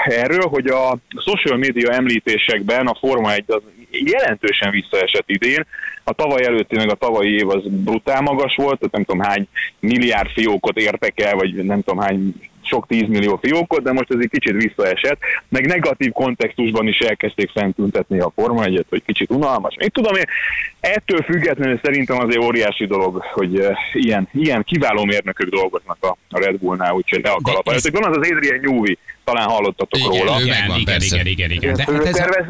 erről, 0.05 0.47
hogy 0.47 0.67
a 0.67 0.97
social 1.25 1.57
media 1.57 1.91
említésekben 1.91 2.87
a 2.87 2.97
Forma 2.99 3.33
1 3.33 3.43
az 3.47 3.61
jelentősen 3.89 4.71
visszaesett 4.71 5.23
idén. 5.25 5.65
A 6.03 6.13
tavaly 6.13 6.45
előtti, 6.45 6.75
meg 6.75 6.89
a 6.89 6.95
tavalyi 6.95 7.33
év 7.35 7.49
az 7.49 7.61
brutál 7.67 8.21
magas 8.21 8.55
volt, 8.55 8.79
tehát 8.79 8.93
nem 8.93 9.03
tudom 9.03 9.21
hány 9.21 9.47
milliárd 9.79 10.29
fiókot 10.29 10.77
értek 10.77 11.19
el, 11.21 11.35
vagy 11.35 11.53
nem 11.53 11.81
tudom 11.81 12.03
hány 12.03 12.33
sok 12.65 12.87
tízmillió 12.87 13.39
fiókot, 13.41 13.83
de 13.83 13.91
most 13.91 14.11
ez 14.13 14.19
egy 14.21 14.29
kicsit 14.29 14.63
visszaesett, 14.63 15.17
meg 15.49 15.65
negatív 15.65 16.11
kontextusban 16.11 16.87
is 16.87 16.97
elkezdték 16.97 17.49
fentüntetni 17.51 18.19
a 18.19 18.31
Forma 18.35 18.63
1 18.63 18.85
hogy 18.89 19.03
kicsit 19.05 19.29
unalmas. 19.29 19.75
Én 19.77 19.89
tudom, 19.89 20.15
én 20.15 20.23
ettől 20.79 21.21
függetlenül 21.21 21.79
szerintem 21.83 22.19
azért 22.19 22.43
óriási 22.43 22.85
dolog, 22.85 23.23
hogy 23.33 23.59
uh, 23.59 23.75
ilyen, 23.93 24.27
ilyen 24.33 24.63
kiváló 24.63 25.05
mérnökök 25.05 25.49
dolgoznak 25.49 25.97
a, 26.01 26.17
Red 26.29 26.57
Bullnál, 26.57 26.93
úgyhogy 26.93 27.21
ne 27.23 27.29
a 27.29 27.39
kalap. 27.43 27.69
ez- 27.69 27.91
Van 27.91 28.03
az 28.03 28.17
az 28.17 28.29
Adrian 28.31 28.59
Newey, 28.61 28.97
talán 29.23 29.47
hallottatok 29.47 29.99
Igen, 29.99 30.09
róla. 30.09 30.39
ő 30.39 30.43
Igen, 30.43 30.59
megvan, 30.59 30.79
igen, 30.79 30.93
persze. 30.97 31.15
igen, 31.15 31.25
igen, 31.25 31.51
igen. 31.51 31.73
De 31.73 31.83
hát 31.93 32.05
ez 32.05 32.19
a, 32.19 32.45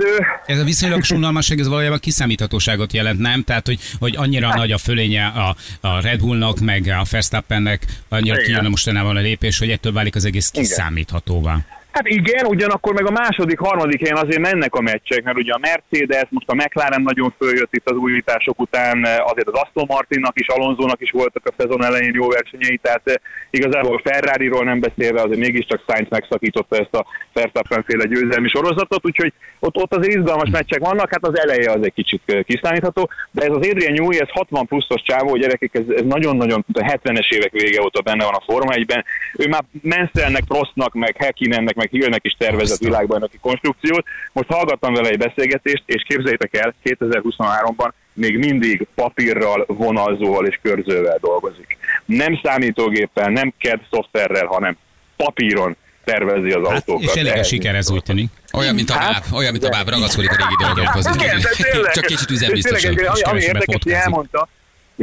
ez 0.46 0.60
a 0.60 0.64
viszonylag 0.64 1.02
unalmasság, 1.14 1.60
ez 1.60 1.68
valójában 1.68 2.00
kiszámíthatóságot 2.00 2.94
jelent, 2.94 3.20
nem? 3.20 3.44
Tehát, 3.44 3.66
hogy, 3.66 3.80
hogy 4.00 4.16
annyira 4.16 4.56
nagy 4.56 4.72
a 4.72 4.78
fölénye 4.78 5.26
a, 5.26 5.56
a 5.88 6.02
Red 6.02 6.20
Bullnak, 6.20 6.60
meg 6.60 6.88
a 6.88 7.04
Verstappennek, 7.12 7.86
annyira 8.10 8.36
Igen. 8.36 8.46
kijön 8.46 8.70
mostanában 8.70 9.16
a 9.16 9.20
lépés, 9.20 9.58
hogy 9.60 9.70
ettől 9.70 9.94
válik 9.94 10.16
az 10.16 10.26
egész 10.26 10.50
kiszámíthatóvá. 10.50 11.66
Hát 11.94 12.08
igen, 12.08 12.46
ugyanakkor 12.46 12.94
meg 12.94 13.06
a 13.08 13.12
második, 13.12 13.60
harmadik 13.60 14.00
helyen 14.00 14.26
azért 14.26 14.40
mennek 14.40 14.74
a 14.76 14.82
meccsek, 14.82 15.24
mert 15.24 15.38
ugye 15.38 15.54
a 15.54 15.60
Mercedes, 15.62 16.28
most 16.30 16.50
a 16.50 16.56
McLaren 16.56 17.02
nagyon 17.02 17.34
följött 17.38 17.76
itt 17.76 17.90
az 17.90 17.98
újítások 17.98 18.60
után, 18.60 18.98
azért 19.04 19.48
az 19.48 19.62
Aston 19.62 19.86
Martinnak 19.88 20.40
is, 20.40 20.48
Alonsonak 20.48 21.02
is 21.02 21.12
voltak 21.12 21.44
a 21.46 21.54
szezon 21.58 21.84
elején 21.84 22.14
jó 22.14 22.28
versenyei, 22.28 22.78
tehát 22.78 23.02
eh, 23.04 23.14
igazából 23.50 24.02
Ferrari-ról 24.04 24.64
nem 24.64 24.80
beszélve, 24.80 25.22
azért 25.22 25.40
mégiscsak 25.40 25.84
Sainz 25.88 26.10
megszakította 26.10 26.76
ezt 26.78 26.96
a 26.96 27.06
Verstappen 27.34 27.84
féle 27.88 28.06
győzelmi 28.06 28.48
sorozatot, 28.48 29.06
úgyhogy 29.06 29.34
ott, 29.60 29.76
ott 29.76 29.94
azért 29.94 30.16
izgalmas 30.16 30.50
meccsek 30.50 30.80
vannak, 30.80 31.10
hát 31.10 31.26
az 31.26 31.40
eleje 31.40 31.72
az 31.72 31.84
egy 31.84 31.94
kicsit 31.94 32.22
eh, 32.26 32.44
kiszámítható, 32.44 33.10
de 33.32 33.42
ez 33.42 33.50
az 33.50 33.68
Adrian 33.68 33.94
Newey, 33.94 34.20
ez 34.20 34.30
60 34.30 34.66
pluszos 34.66 35.02
csávó, 35.02 35.36
gyerekek, 35.36 35.74
ez, 35.74 35.96
ez 35.96 36.04
nagyon-nagyon 36.06 36.66
a 36.74 36.80
70-es 36.80 37.34
évek 37.34 37.52
vége 37.52 37.82
óta 37.82 38.02
benne 38.02 38.24
van 38.24 38.34
a 38.34 38.44
Forma 38.46 38.74
1-ben. 38.76 39.06
Ő 39.38 39.48
már 39.48 39.64
Mansellnek, 39.82 40.44
Prostnak, 40.44 40.94
meg 40.94 41.16
Hackinennek, 41.20 41.82
meg 41.84 42.02
Hillnek 42.02 42.26
is 42.26 42.36
tervezett 42.38 42.80
világbajnoki 42.80 43.38
konstrukciót. 43.42 44.06
Most 44.32 44.50
hallgattam 44.50 44.94
vele 44.94 45.10
egy 45.10 45.18
beszélgetést, 45.18 45.84
és 45.86 46.04
képzeljétek 46.08 46.56
el, 46.58 46.74
2023-ban 46.84 47.92
még 48.14 48.38
mindig 48.38 48.88
papírral, 48.96 49.66
vonalzóval 49.68 50.46
és 50.46 50.60
körzővel 50.62 51.18
dolgozik. 51.22 51.78
Nem 52.06 52.40
számítógéppel, 52.44 53.30
nem 53.30 53.54
CAD 53.58 53.80
szoftverrel, 53.92 54.46
hanem 54.46 54.78
papíron 55.16 55.76
tervezi 56.04 56.52
az 56.52 56.68
Hát, 56.68 56.74
autókat. 56.76 57.16
és 57.16 57.22
elég 57.22 57.38
a 57.38 57.44
siker 57.44 57.76
ez 57.76 57.92
úgy 57.92 58.04
tűnik. 58.04 58.30
Olyan, 58.54 58.76
mint 58.76 58.90
a 58.90 58.94
Hát, 58.94 59.12
báb, 59.12 59.34
olyan, 59.34 59.52
mint 59.52 59.64
a 59.64 59.70
báb, 59.70 59.90
ragaszkodik 59.90 60.32
a 60.32 60.36
régi 60.36 60.74
dolgokhoz. 60.74 61.16
Igen, 61.16 61.40
de 61.42 61.50
tényleg. 61.72 61.92
Csak 61.94 62.06
kicsit 62.06 62.30
üzembiztosan. 62.30 62.96
ami, 63.22 63.42
érdekes, 63.42 63.82
hogy 63.84 63.92
elmondta, 63.92 64.48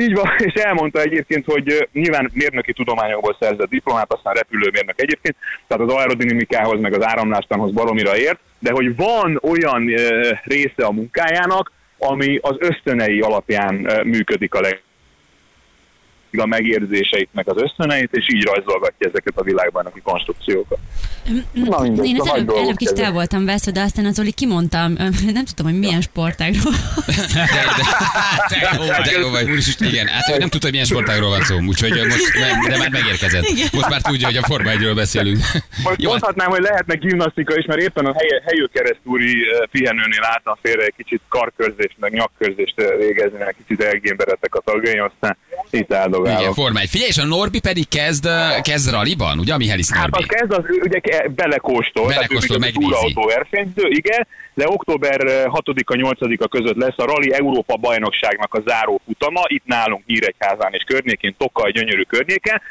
így 0.00 0.14
van, 0.14 0.30
és 0.38 0.52
elmondta 0.52 1.00
egyébként, 1.00 1.44
hogy 1.44 1.88
nyilván 1.92 2.30
mérnöki 2.34 2.72
tudományokból 2.72 3.36
szerzett 3.40 3.68
diplomát, 3.68 4.12
aztán 4.12 4.34
repülőmérnök 4.34 5.00
egyébként, 5.00 5.36
tehát 5.66 5.88
az 5.88 5.94
aerodinamikához, 5.94 6.80
meg 6.80 6.94
az 6.94 7.06
áramlástanhoz 7.06 7.72
baromira 7.72 8.16
ért, 8.16 8.38
de 8.58 8.70
hogy 8.72 8.96
van 8.96 9.38
olyan 9.42 9.94
része 10.44 10.84
a 10.84 10.92
munkájának, 10.92 11.72
ami 11.98 12.38
az 12.42 12.56
ösztönei 12.58 13.20
alapján 13.20 13.74
működik 14.04 14.54
a 14.54 14.60
leg 14.60 14.82
a 16.38 16.46
megérzéseit, 16.46 17.28
meg 17.32 17.48
az 17.48 17.62
ösztöneit, 17.62 18.10
és 18.12 18.26
így 18.34 18.42
rajzolgatja 18.42 19.08
ezeket 19.08 19.36
a 19.36 19.42
világbajnoki 19.42 20.00
konstrukciókat. 20.00 20.78
Na 21.52 21.80
mindegy, 21.80 22.06
Én 22.06 22.20
az 22.20 22.26
szóval 22.26 22.40
előbb, 22.40 22.56
előbb 22.56 22.76
kicsit 22.76 22.98
el 22.98 23.12
voltam 23.12 23.44
veszve, 23.44 23.72
de 23.72 23.80
aztán 23.80 24.04
az 24.04 24.18
Oli 24.18 24.32
kimondtam, 24.32 24.92
nem 25.32 25.44
tudom, 25.44 25.72
hogy 25.72 25.78
milyen 25.78 26.00
sportágról. 26.00 26.72
De 28.50 28.76
vagy, 28.76 28.88
de 28.88 29.18
jó 29.20 29.30
vagy. 29.30 29.50
Úristen, 29.50 29.88
igen, 29.88 30.06
hát 30.06 30.38
nem 30.38 30.48
tudta, 30.48 30.58
hogy 30.60 30.70
milyen 30.70 30.86
sportágról 30.86 31.28
van 31.28 31.42
szó, 31.42 31.56
úgyhogy 31.68 31.90
most, 31.90 32.32
de 32.68 32.78
már 32.78 32.90
megérkezett. 32.90 33.44
Most 33.72 33.88
már 33.88 34.00
tudja, 34.00 34.26
hogy 34.26 34.36
a 34.36 34.42
Forma 34.42 34.70
1-ről 34.70 34.92
beszélünk. 34.94 35.38
Most 35.84 36.02
Jó, 36.02 36.10
mondhatnám, 36.10 36.50
hogy 36.50 36.60
lehetne 36.60 36.94
gimnasztika 36.94 37.56
is, 37.56 37.64
mert 37.64 37.80
éppen 37.80 38.06
a 38.06 38.12
hely, 38.18 38.42
helyőkeresztúri 38.44 39.36
pihenőnél 39.70 40.22
álltam 40.22 40.56
félre 40.62 40.82
egy 40.84 40.94
kicsit 40.96 41.20
karkörzést, 41.28 41.96
meg 41.98 42.12
nyakkörzést 42.12 42.74
végezni, 42.98 43.38
mert 43.38 43.56
kicsit 43.66 43.82
elgémberedtek 43.82 44.54
a 44.54 44.60
tagjaim, 44.60 45.02
aztán 45.02 45.36
itt 45.70 45.92
Igen, 46.24 46.52
Forma 46.52 46.80
1. 46.80 46.88
Figyelj, 46.88 47.08
és 47.08 47.18
a 47.18 47.24
Norbi 47.24 47.60
pedig 47.60 47.88
kezd, 47.88 48.24
ö, 48.24 48.48
kezd 48.62 48.90
raliban, 48.90 49.38
ugye, 49.38 49.54
a 49.54 49.56
Mihály 49.56 49.80
Hát 49.88 50.10
Norbi? 50.10 50.26
az 50.26 50.38
kezd, 50.38 50.52
az 50.52 50.64
ugye 50.82 51.00
belekóstol. 51.28 52.06
Belekóstol, 52.06 52.56
tehát 52.58 52.72
megnézi. 52.72 52.90
túrautó 52.90 53.26
versenyző, 53.26 53.88
igen, 53.88 54.26
de 54.54 54.64
október 54.68 55.20
6-a 55.44 55.94
8-a 55.94 56.48
között 56.48 56.76
lesz 56.76 56.94
a 56.96 57.04
Rally 57.04 57.32
Európa 57.32 57.76
bajnokságnak 57.76 58.54
a 58.54 58.62
záró 58.66 59.00
futama, 59.06 59.40
itt 59.46 59.64
nálunk 59.64 60.06
Nyíregyházán 60.06 60.72
és 60.72 60.82
környékén, 60.86 61.34
Tokaj 61.38 61.70
gyönyörű 61.72 62.02
környéken, 62.02 62.62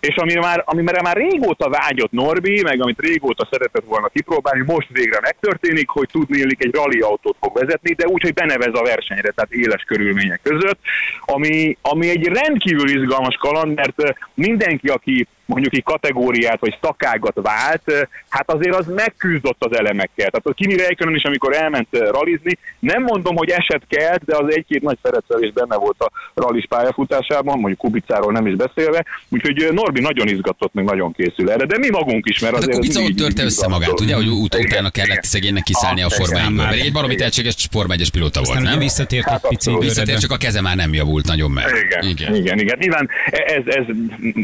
és 0.00 0.16
ami 0.16 0.34
már, 0.34 0.62
amire 0.66 1.02
már 1.02 1.16
régóta 1.16 1.68
vágyott 1.68 2.10
Norbi, 2.12 2.62
meg 2.62 2.82
amit 2.82 3.00
régóta 3.00 3.48
szeretett 3.50 3.84
volna 3.86 4.08
kipróbálni, 4.08 4.64
most 4.66 4.88
végre 4.92 5.18
megtörténik, 5.20 5.88
hogy 5.88 6.08
tudni 6.12 6.38
illik 6.38 6.64
egy 6.64 6.74
rally 6.74 7.00
autót 7.00 7.36
fog 7.40 7.58
vezetni, 7.58 7.92
de 7.92 8.06
úgy, 8.06 8.22
hogy 8.22 8.34
benevez 8.34 8.74
a 8.74 8.82
versenyre, 8.82 9.30
tehát 9.30 9.52
éles 9.52 9.82
körülmények 9.82 10.40
között, 10.42 10.78
ami, 11.20 11.76
ami 11.82 12.08
egy 12.08 12.26
rendkívül 12.26 12.88
izgalmas 12.88 13.36
kaland, 13.36 13.74
mert 13.74 14.14
mindenki, 14.34 14.88
aki 14.88 15.26
mondjuk 15.50 15.74
egy 15.74 15.82
kategóriát 15.82 16.60
vagy 16.60 16.78
szakágat 16.82 17.38
vált, 17.42 18.08
hát 18.28 18.50
azért 18.52 18.74
az 18.76 18.86
megküzdött 18.94 19.64
az 19.64 19.76
elemekkel. 19.78 20.30
Tehát 20.30 20.46
a 20.46 20.52
Kimi 20.52 20.76
Räikkönen 20.76 21.14
is, 21.14 21.22
amikor 21.22 21.54
elment 21.54 21.88
ralizni, 22.10 22.58
nem 22.78 23.02
mondom, 23.02 23.36
hogy 23.36 23.50
eset 23.50 23.82
kelt, 23.88 24.24
de 24.24 24.36
az 24.36 24.54
egy-két 24.54 24.82
nagy 24.82 24.98
szerepszelés 25.02 25.52
benne 25.52 25.76
volt 25.76 26.00
a 26.00 26.10
rallis 26.34 26.66
pályafutásában, 26.68 27.58
mondjuk 27.58 27.78
Kubicáról 27.78 28.32
nem 28.32 28.46
is 28.46 28.54
beszélve, 28.54 29.04
úgyhogy 29.28 29.68
Norbi 29.72 30.00
nagyon 30.00 30.28
izgatott, 30.28 30.72
meg 30.74 30.84
nagyon 30.84 31.12
készül 31.12 31.50
erre, 31.50 31.64
de 31.64 31.78
mi 31.78 31.90
magunk 31.90 32.28
is, 32.28 32.38
mert 32.38 32.54
Hát 32.54 32.62
a 32.62 32.66
azért... 32.66 32.78
Kubica 32.80 33.00
ott 33.02 33.16
törte 33.16 33.42
össze 33.44 33.68
magát, 33.68 34.00
ugye, 34.00 34.14
hogy 34.14 34.28
ut- 34.28 34.54
Igen, 34.54 34.66
utána 34.66 34.90
kellett 34.90 35.22
szegénynek 35.24 35.62
kiszállni 35.62 36.02
a 36.02 36.04
Ah, 36.04 36.12
Forma 36.12 36.38
igen. 36.40 36.60
1 36.60 36.66
Pedig 36.68 36.84
egy 36.84 36.92
baromi 36.92 37.14
tehetséges 37.14 37.68
Forma 37.70 37.94
1-es 37.96 38.08
pilóta 38.12 38.40
volt, 38.42 38.60
ugye 38.60 38.68
nem? 38.68 38.78
visszatért 38.78 39.24
Hát 39.24 39.34
egy 39.34 39.40
pici 39.40 39.54
abszolút. 39.54 39.78
időre, 39.82 39.94
Visszatért, 39.94 40.20
csak 40.20 40.30
a 40.30 40.36
keze 40.36 40.60
már 40.60 40.76
nem 40.76 40.94
javult 40.94 41.26
nagyon 41.26 41.50
meg. 41.50 41.64
Igen, 41.82 42.08
igen, 42.08 42.34
igen, 42.34 42.58
igen. 42.58 42.76
Nyilván 42.80 43.08
ez, 43.30 43.62
ez 43.66 43.84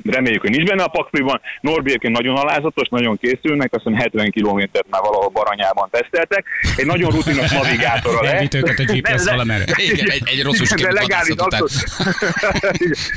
reméljük, 0.05 0.41
hogy 0.41 0.51
nincs 0.51 0.69
benne 0.69 0.83
a 0.83 0.89
pakliban. 0.97 1.41
Norbi 1.61 1.89
egyébként 1.89 2.17
nagyon 2.17 2.37
alázatos, 2.37 2.89
nagyon 2.89 3.17
készülnek, 3.17 3.75
azt 3.75 3.85
hiszem 3.85 3.99
70 3.99 4.31
kilométert 4.31 4.87
már 4.91 5.03
valahol 5.03 5.29
Baranyában 5.29 5.89
teszteltek. 5.91 6.45
Egy 6.77 6.87
nagyon 6.87 7.11
rutinos 7.11 7.51
navigátora 7.51 8.23
lesz. 8.23 8.33
Elvitt 8.33 8.55
őket 8.55 8.79
a 8.79 8.85
GPS 8.93 9.25
valamerre. 9.25 9.65
Igen, 9.77 10.11
egy, 10.11 10.23
egy 10.25 10.43
rosszul 10.43 10.67
de 10.77 10.93
legális, 10.93 11.35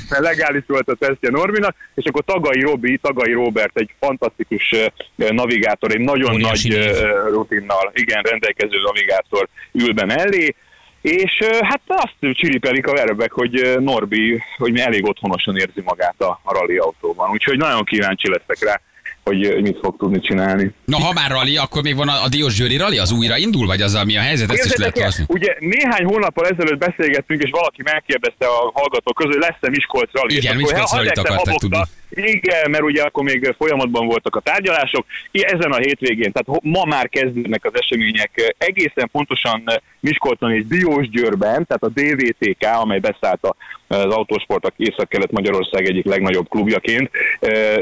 mert 0.09 0.21
legális 0.29 0.63
volt 0.67 0.89
a 0.89 0.95
tesztje 0.95 1.29
Norbinak, 1.29 1.75
és 1.95 2.05
akkor 2.05 2.23
Tagai 2.25 2.61
Robi, 2.61 2.99
Tagai 3.01 3.33
Robert 3.33 3.77
egy 3.77 3.89
fantasztikus 3.99 4.75
navigátor, 5.15 5.91
egy 5.91 5.99
nagyon 5.99 6.33
Óriási 6.33 6.67
nagy 6.67 6.77
név. 6.77 6.95
rutinnal, 7.31 7.91
igen, 7.93 8.21
rendelkező 8.21 8.77
navigátor 8.81 9.47
ül 9.71 9.93
be 9.93 10.05
mellé, 10.05 10.55
és 11.01 11.39
hát 11.61 11.81
azt 11.87 12.33
csiripelik 12.33 12.87
a 12.87 12.93
verebek, 12.93 13.31
hogy 13.31 13.75
Norbi, 13.79 14.43
hogy 14.57 14.79
elég 14.79 15.05
otthonosan 15.05 15.57
érzi 15.57 15.81
magát 15.81 16.21
a, 16.21 16.39
a 16.43 16.53
rally 16.53 16.77
autóban. 16.77 17.29
Úgyhogy 17.29 17.57
nagyon 17.57 17.83
kíváncsi 17.83 18.29
leszek 18.29 18.63
rá, 18.69 18.81
hogy 19.23 19.45
eh, 19.45 19.61
mit 19.61 19.77
fog 19.81 19.95
tudni 19.97 20.19
csinálni. 20.19 20.71
Na, 20.85 20.97
ha 20.97 21.13
már 21.13 21.31
rally, 21.31 21.57
akkor 21.57 21.83
még 21.83 21.95
van 21.95 22.07
a, 22.07 22.23
a 22.23 22.29
Diós 22.29 22.55
Győri 22.55 22.77
rally, 22.77 22.97
az 22.97 23.11
újra 23.11 23.37
indul, 23.37 23.67
vagy 23.67 23.81
az, 23.81 23.95
ami 23.95 24.17
a 24.17 24.21
helyzet, 24.21 24.51
ezt 24.51 24.65
is 24.65 24.75
lehet 24.75 24.97
olvasni. 24.97 25.25
ugye 25.27 25.55
néhány 25.59 26.05
hónappal 26.05 26.47
ezelőtt 26.47 26.79
beszélgettünk, 26.79 27.43
és 27.43 27.49
valaki 27.51 27.81
megkérdezte 27.83 28.45
a 28.45 28.71
hallgatók 28.73 29.15
közül, 29.15 29.31
hogy 29.31 29.41
lesz-e 29.41 29.69
Miskolc 29.69 30.09
rally. 30.11 30.35
Igen, 30.35 30.55
Miskolc 30.55 30.91
rallyt 30.91 31.17
Alex 31.17 31.19
akarták 31.19 31.45
habogta. 31.45 31.87
Igen, 32.09 32.69
mert 32.69 32.83
ugye 32.83 33.01
akkor 33.01 33.23
még 33.23 33.55
folyamatban 33.57 34.07
voltak 34.07 34.35
a 34.35 34.39
tárgyalások. 34.39 35.05
Ezen 35.31 35.71
a 35.71 35.77
hétvégén, 35.77 36.31
tehát 36.31 36.61
ma 36.63 36.85
már 36.85 37.09
kezdődnek 37.09 37.65
az 37.65 37.71
események 37.73 38.55
egészen 38.57 39.09
pontosan 39.11 39.63
Miskolcon 39.99 40.51
és 40.51 40.67
Diósgyőrben, 40.67 41.65
tehát 41.67 41.83
a 41.83 41.91
DVTK, 41.93 42.65
amely 42.81 42.99
beszállt 42.99 43.55
az 43.87 44.13
autósportok 44.13 44.73
Észak-Kelet-Magyarország 44.77 45.85
egyik 45.85 46.05
legnagyobb 46.05 46.49
klubjaként, 46.49 47.09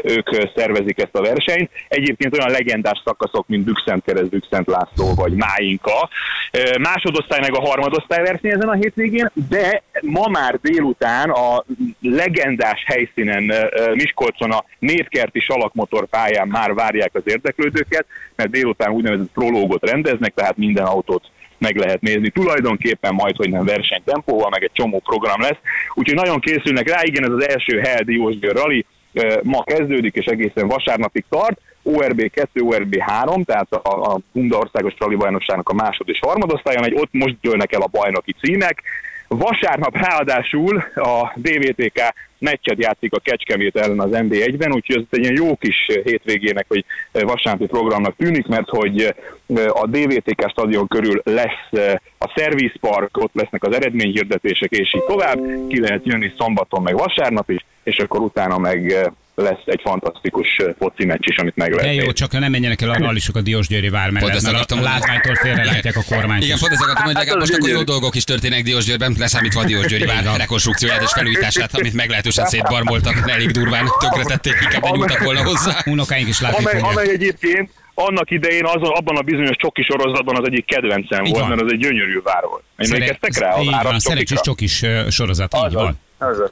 ők 0.03 0.29
szervezik 0.55 1.01
ezt 1.01 1.15
a 1.15 1.21
versenyt. 1.27 1.69
Egyébként 1.87 2.37
olyan 2.37 2.51
legendás 2.51 3.01
szakaszok, 3.05 3.47
mint 3.47 3.63
Bükszent 3.63 4.03
Kereszt, 4.03 4.29
Bükszent 4.29 4.67
László 4.67 5.13
vagy 5.15 5.33
Máinka. 5.33 6.09
Másodosztály 6.79 7.39
meg 7.39 7.55
a 7.55 7.67
harmadosztály 7.67 8.23
verseny 8.23 8.51
ezen 8.51 8.69
a 8.69 8.73
hétvégén, 8.73 9.31
de 9.49 9.83
ma 10.01 10.27
már 10.27 10.59
délután 10.61 11.29
a 11.29 11.63
legendás 12.01 12.83
helyszínen 12.85 13.51
Miskolcon 13.93 14.51
a 14.51 14.65
Névkerti 14.79 15.39
salakmotor 15.39 16.05
pályán 16.05 16.47
már 16.47 16.73
várják 16.73 17.11
az 17.13 17.21
érdeklődőket, 17.25 18.05
mert 18.35 18.49
délután 18.49 18.91
úgynevezett 18.91 19.31
prológot 19.33 19.89
rendeznek, 19.89 20.33
tehát 20.33 20.57
minden 20.57 20.85
autót 20.85 21.23
meg 21.57 21.75
lehet 21.75 22.01
nézni. 22.01 22.29
Tulajdonképpen 22.29 23.13
majd, 23.13 23.35
hogy 23.35 23.49
nem 23.49 23.65
versenytempóval, 23.65 24.49
meg 24.49 24.63
egy 24.63 24.71
csomó 24.73 24.99
program 24.99 25.41
lesz. 25.41 25.57
Úgyhogy 25.93 26.15
nagyon 26.15 26.39
készülnek 26.39 26.89
rá, 26.89 26.99
igen, 27.03 27.23
ez 27.23 27.31
az 27.31 27.47
első 27.47 27.79
Hell 27.79 28.01
Diósgyőr 28.01 28.55
Rally 28.55 28.85
ma 29.43 29.63
kezdődik, 29.63 30.15
és 30.15 30.25
egészen 30.25 30.67
vasárnapig 30.67 31.25
tart. 31.29 31.59
ORB 31.83 32.29
2, 32.31 32.61
ORB 32.61 32.99
3, 32.99 33.43
tehát 33.43 33.71
a, 33.71 34.13
a 34.13 34.19
Bunda 34.31 34.57
Országos 34.57 34.93
Rally 34.97 35.15
Bajnokságnak 35.15 35.69
a 35.69 35.73
másod 35.73 36.09
és 36.09 36.19
harmadosztályon, 36.19 36.85
egy 36.85 36.95
ott 36.95 37.11
most 37.11 37.35
dőlnek 37.41 37.73
el 37.73 37.81
a 37.81 37.87
bajnoki 37.91 38.35
címek. 38.41 38.83
Vasárnap 39.27 39.97
ráadásul 39.97 40.83
a 40.95 41.31
DVTK 41.35 42.13
meccset 42.39 42.83
játszik 42.83 43.13
a 43.13 43.19
Kecskemét 43.19 43.75
ellen 43.75 43.99
az 43.99 44.09
NB1-ben, 44.11 44.73
úgyhogy 44.73 44.95
ez 44.95 45.03
egy 45.09 45.23
ilyen 45.23 45.35
jó 45.35 45.55
kis 45.55 45.85
hétvégének, 46.03 46.65
vagy 46.67 46.85
vasárnapi 47.11 47.65
programnak 47.65 48.15
tűnik, 48.15 48.47
mert 48.47 48.69
hogy 48.69 49.15
a 49.69 49.87
DVTK 49.87 50.49
stadion 50.49 50.87
körül 50.87 51.21
lesz 51.23 51.95
a 52.17 52.33
szervizpark, 52.35 53.17
ott 53.17 53.33
lesznek 53.33 53.63
az 53.63 53.75
eredményhirdetések, 53.75 54.71
és 54.71 54.93
így 54.95 55.03
tovább. 55.03 55.39
Ki 55.67 55.79
lehet 55.79 56.01
jönni 56.05 56.31
szombaton, 56.37 56.81
meg 56.81 56.97
vasárnap 56.97 57.49
is, 57.49 57.65
és 57.87 57.97
akkor 57.97 58.19
utána 58.19 58.57
meg 58.57 59.09
lesz 59.35 59.65
egy 59.65 59.81
fantasztikus 59.83 60.47
foci 60.79 61.05
meccs 61.05 61.27
is, 61.27 61.37
amit 61.37 61.55
meg 61.55 61.73
lehet 61.73 61.95
De 61.95 62.03
jó, 62.03 62.11
csak 62.11 62.31
nem 62.31 62.51
menjenek 62.51 62.81
el 62.81 62.89
a 62.89 62.97
rallisok 62.97 63.35
a 63.35 63.41
Diósgyőri 63.41 63.89
vár 63.89 64.09
mellett, 64.09 64.41
mert 64.41 64.47
akartam 64.47 64.79
a 64.79 64.81
látványtól 64.81 65.35
félrelátják 65.35 65.95
a 65.95 66.03
kormányt. 66.09 66.43
Igen, 66.43 66.55
is. 66.55 66.61
pont 66.61 66.73
ezt 66.73 66.81
akartam 66.81 67.03
mondani, 67.03 67.25
Hát 67.25 67.25
legalább 67.25 67.39
most 67.39 67.53
akkor 67.53 67.69
jó 67.69 67.83
dolgok 67.83 68.15
is 68.15 68.23
történnek 68.23 68.63
Diósgyőrben, 68.63 69.15
leszámítva 69.17 69.61
a 69.61 69.65
Diósgyőri 69.65 70.05
vár 70.05 70.23
rekonstrukcióját 70.37 71.01
és 71.01 71.11
felújítását, 71.11 71.73
amit 71.73 71.93
meglehetősen 71.93 72.45
szétbarmoltak, 72.45 73.29
elég 73.29 73.51
durván 73.51 73.85
tönkretették, 73.99 74.53
inkább 74.61 74.83
nem 74.83 74.93
nyúltak 74.93 75.23
volna 75.23 75.43
hozzá. 75.43 75.81
Unokáink 75.85 76.27
is 76.27 76.41
látni 76.41 76.57
amely, 76.57 76.73
fogják. 76.73 76.91
amely 76.91 77.09
egyébként 77.09 77.69
annak 77.93 78.31
idején 78.31 78.65
azon, 78.65 78.91
abban 78.95 79.15
a 79.17 79.21
bizonyos 79.21 79.55
csoki 79.55 79.83
sorozatban 79.83 80.35
az 80.35 80.45
egyik 80.45 80.65
kedvencem 80.65 81.25
Így 81.25 81.31
volt, 81.31 81.47
van. 81.47 81.49
mert 81.49 81.61
az 81.61 81.71
egy 81.71 81.79
gyönyörű 81.79 82.21
vár 82.23 82.43
volt. 82.43 82.63
Emlékeztek 82.75 83.37
rá 83.37 83.53
a 83.53 83.61
Így 83.61 83.77
van, 83.83 83.99
Szerencsés 83.99 84.39
csokis 84.41 84.83
sorozat, 85.09 85.55
így 85.65 85.73
van. 85.73 85.99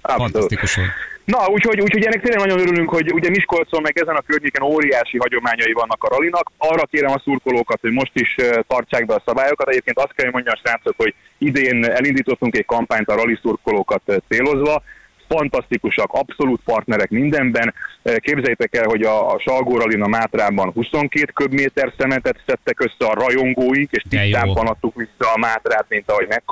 Fantasztikus 0.02 0.76
volt. 0.76 0.90
Na, 1.26 1.48
úgyhogy, 1.48 1.82
úgyhogy 1.82 2.06
ennek 2.06 2.22
tényleg 2.22 2.48
nagyon 2.48 2.60
örülünk, 2.60 2.90
hogy 2.90 3.14
ugye 3.14 3.30
Miskolcon 3.30 3.82
meg 3.82 4.00
ezen 4.00 4.16
a 4.16 4.22
környéken 4.22 4.62
óriási 4.62 5.18
hagyományai 5.18 5.74
vannak 5.74 6.04
a 6.04 6.10
ralinak. 6.16 6.52
Arra 6.58 6.86
kérem 6.86 7.12
a 7.12 7.22
szurkolókat, 7.24 7.82
hogy 7.82 7.92
most 7.92 8.12
is 8.14 8.36
eh, 8.36 8.60
tartsák 8.68 9.06
be 9.06 9.14
a 9.14 9.24
szabályokat. 9.26 9.70
Egyébként 9.70 9.98
azt 9.98 10.14
kell, 10.14 10.26
hogy 10.26 10.34
mondjam, 10.34 10.56
srácok, 10.56 10.94
hogy 10.98 11.14
idén 11.38 11.86
elindítottunk 11.86 12.58
egy 12.58 12.66
kampányt 12.66 13.10
a 13.10 13.16
rali 13.16 13.38
szurkolókat 13.42 14.02
eh, 14.06 14.16
célozva. 14.28 14.82
Fantasztikusak, 15.28 16.12
abszolút 16.12 16.62
partnerek 16.66 17.10
mindenben. 17.10 17.74
Eh, 18.04 18.16
Képzeljétek 18.16 18.76
el, 18.76 18.86
hogy 18.88 19.02
a, 19.02 19.34
a 19.34 19.40
Salgó 19.40 19.78
Rallin 19.78 20.02
a 20.02 20.08
Mátrában 20.08 20.72
22 20.72 21.32
köbméter 21.34 21.94
szemetet 21.98 22.44
szedtek 22.46 22.80
össze 22.80 23.12
a 23.12 23.14
rajongóink, 23.14 23.92
és 23.92 24.04
tisztán 24.10 24.54
panadtuk 24.54 24.96
vissza 24.96 25.34
a 25.34 25.38
Mátrát, 25.38 25.86
mint 25.90 26.12
ahogy 26.12 26.28
meg. 26.28 26.44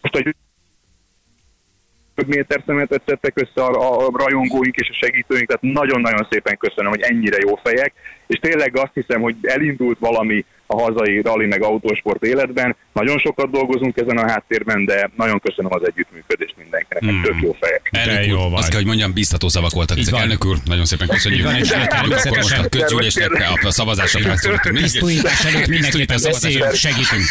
Most 0.00 0.14
a 0.14 0.34
több 2.20 2.34
méter 2.34 2.62
szemetet 2.66 3.02
szedtek 3.06 3.40
össze 3.40 3.66
a, 3.66 4.06
a 4.06 4.10
rajongóink 4.12 4.76
és 4.76 4.88
a 4.88 4.98
segítőink, 5.04 5.46
tehát 5.46 5.74
nagyon-nagyon 5.74 6.26
szépen 6.30 6.56
köszönöm, 6.56 6.90
hogy 6.90 7.00
ennyire 7.00 7.36
jó 7.46 7.54
fejek, 7.54 7.92
és 8.26 8.38
tényleg 8.38 8.76
azt 8.76 8.94
hiszem, 8.94 9.20
hogy 9.20 9.36
elindult 9.42 9.98
valami 9.98 10.44
a 10.66 10.80
hazai 10.80 11.20
rally 11.20 11.46
meg 11.46 11.62
autósport 11.62 12.22
életben. 12.24 12.76
Nagyon 12.92 13.18
sokat 13.18 13.50
dolgozunk 13.50 13.96
ezen 13.96 14.16
a 14.16 14.30
háttérben, 14.30 14.84
de 14.84 15.10
nagyon 15.16 15.40
köszönöm 15.40 15.72
az 15.74 15.86
együttműködést 15.86 16.56
mindenkinek, 16.70 17.02
hmm. 17.02 17.22
tök 17.22 17.42
jó 17.42 17.56
fejek. 17.60 17.88
Elnök 17.90 18.26
jó 18.26 18.44
úr, 18.44 18.50
vagy. 18.50 18.58
azt 18.58 18.68
kell, 18.68 18.78
hogy 18.78 18.86
mondjam, 18.86 19.12
biztató 19.12 19.48
szavak 19.48 19.72
voltak 19.72 19.98
ezek. 19.98 20.14
Elnök 20.14 20.44
úr, 20.44 20.56
nagyon 20.64 20.84
szépen 20.84 21.08
köszönjük. 21.08 21.44
Van, 21.44 21.54
és 21.56 21.70
Akkor 21.70 22.36
most 22.36 22.58
a 22.58 22.68
közgyűlésnek 22.68 23.30
a, 23.62 23.70
szavazásra 23.70 24.20
felszólítunk. 24.20 24.76
Tisztújítás 24.76 25.44
előtt 25.44 25.66
mindenképpen 25.68 26.18
beszéljünk, 26.22 26.74
segítünk. 26.74 27.22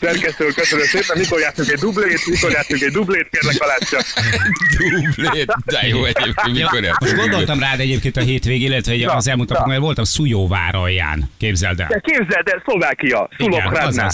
Szerkesztő, 0.00 0.46
köszönöm 0.46 0.84
szépen, 0.84 1.18
mikor 1.18 1.40
játszunk 1.40 1.70
egy 1.70 1.78
dublét, 1.78 2.26
mikor 2.26 2.50
játszunk 2.50 2.82
egy 2.82 2.92
dublét, 2.92 3.28
kérlek 3.30 3.58
Balázs 3.58 4.06
Dublét, 5.16 5.54
de 5.64 5.86
jó 5.86 6.04
egyébként, 6.04 6.58
Ja, 6.58 6.68
mikor 6.72 6.96
most 7.00 7.14
gondoltam 7.14 7.58
rád 7.58 7.80
egyébként 7.80 8.16
a 8.16 8.20
hétvég, 8.20 8.62
illetve 8.62 8.96
Na, 8.96 9.14
az 9.14 9.28
elmúlt 9.28 9.48
na. 9.48 9.66
mert 9.66 9.80
voltam 9.80 10.04
Szújóvár 10.04 10.74
alján, 10.74 11.30
képzeld 11.38 11.80
el. 11.80 11.86
De 11.88 12.00
képzeld 12.00 12.48
el, 12.48 12.62
Szlovákia, 12.66 13.28
Szulokradnál. 13.38 14.10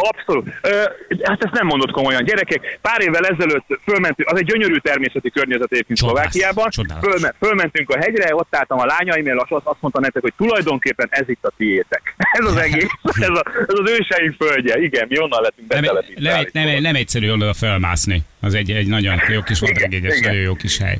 Abszolút. 0.00 0.48
Ö, 0.62 0.82
hát 1.22 1.44
ezt 1.44 1.52
nem 1.52 1.66
mondott 1.66 1.90
komolyan. 1.90 2.24
Gyerekek, 2.24 2.78
pár 2.82 3.00
évvel 3.00 3.24
ezelőtt 3.24 3.66
fölmentünk, 3.84 4.28
az 4.28 4.38
egy 4.38 4.44
gyönyörű 4.46 4.76
természeti 4.76 5.30
környezet 5.30 5.72
egyébként 5.72 5.98
Szlovákiában. 5.98 6.68
Fölme, 7.00 7.34
fölmentünk 7.38 7.90
a 7.90 7.98
hegyre, 7.98 8.34
ott 8.34 8.56
álltam 8.56 8.78
a 8.78 8.84
lányaimmal, 8.84 9.42
és 9.44 9.50
azt, 9.50 9.66
azt 9.66 9.80
mondta 9.80 10.00
nektek, 10.00 10.22
hogy 10.22 10.32
tulajdonképpen 10.36 11.08
ez 11.10 11.28
itt 11.28 11.44
a 11.44 11.52
tiétek. 11.56 12.14
Ez 12.40 12.44
az 12.46 12.56
egész, 12.56 12.88
ez, 13.02 13.28
a, 13.28 13.42
ez 13.68 13.74
az 13.78 13.90
őseink 13.90 14.34
földje. 14.38 14.78
Igen, 14.80 15.06
mi 15.08 15.18
onnan 15.20 15.42
lettünk 15.42 15.68
Nem, 15.68 15.80
betelepítve. 15.80 16.32
nem, 16.52 16.66
nem, 16.66 16.80
nem 16.82 16.94
egyszerű 16.94 17.30
oda 17.30 17.54
felmászni. 17.54 18.22
Az 18.40 18.54
egy, 18.54 18.70
egy 18.70 18.86
nagyon 18.86 19.20
jó 19.28 19.42
kis 19.42 19.60
vadregényes, 19.60 20.20
nagyon 20.20 20.40
jó 20.40 20.54
kis 20.54 20.78
hely. 20.78 20.96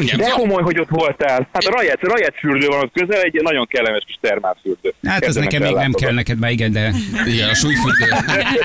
Igen, 0.00 0.18
De 0.18 0.28
komoly, 0.30 0.62
hogy 0.62 0.78
ott 0.78 0.88
voltál. 0.88 1.48
Hát 1.52 1.64
a 1.64 1.70
Rajec, 1.70 2.00
Rajec 2.02 2.38
fürdő 2.38 2.66
van 2.66 2.78
ott 2.80 2.92
közel, 2.92 3.20
egy 3.20 3.40
nagyon 3.42 3.66
kellemes 3.66 4.02
kis 4.06 4.18
termálfürdő. 4.20 4.94
Hát 5.06 5.22
ez 5.22 5.28
Érdemes 5.36 5.52
nekem 5.52 5.68
még 5.68 5.82
nem 5.82 5.92
kell 5.92 6.12
neked, 6.12 6.38
már 6.38 6.50
igen, 6.50 6.72
de 6.72 6.92
Igen, 7.26 7.48
a 7.48 7.54
súlyfürdő, 7.54 8.04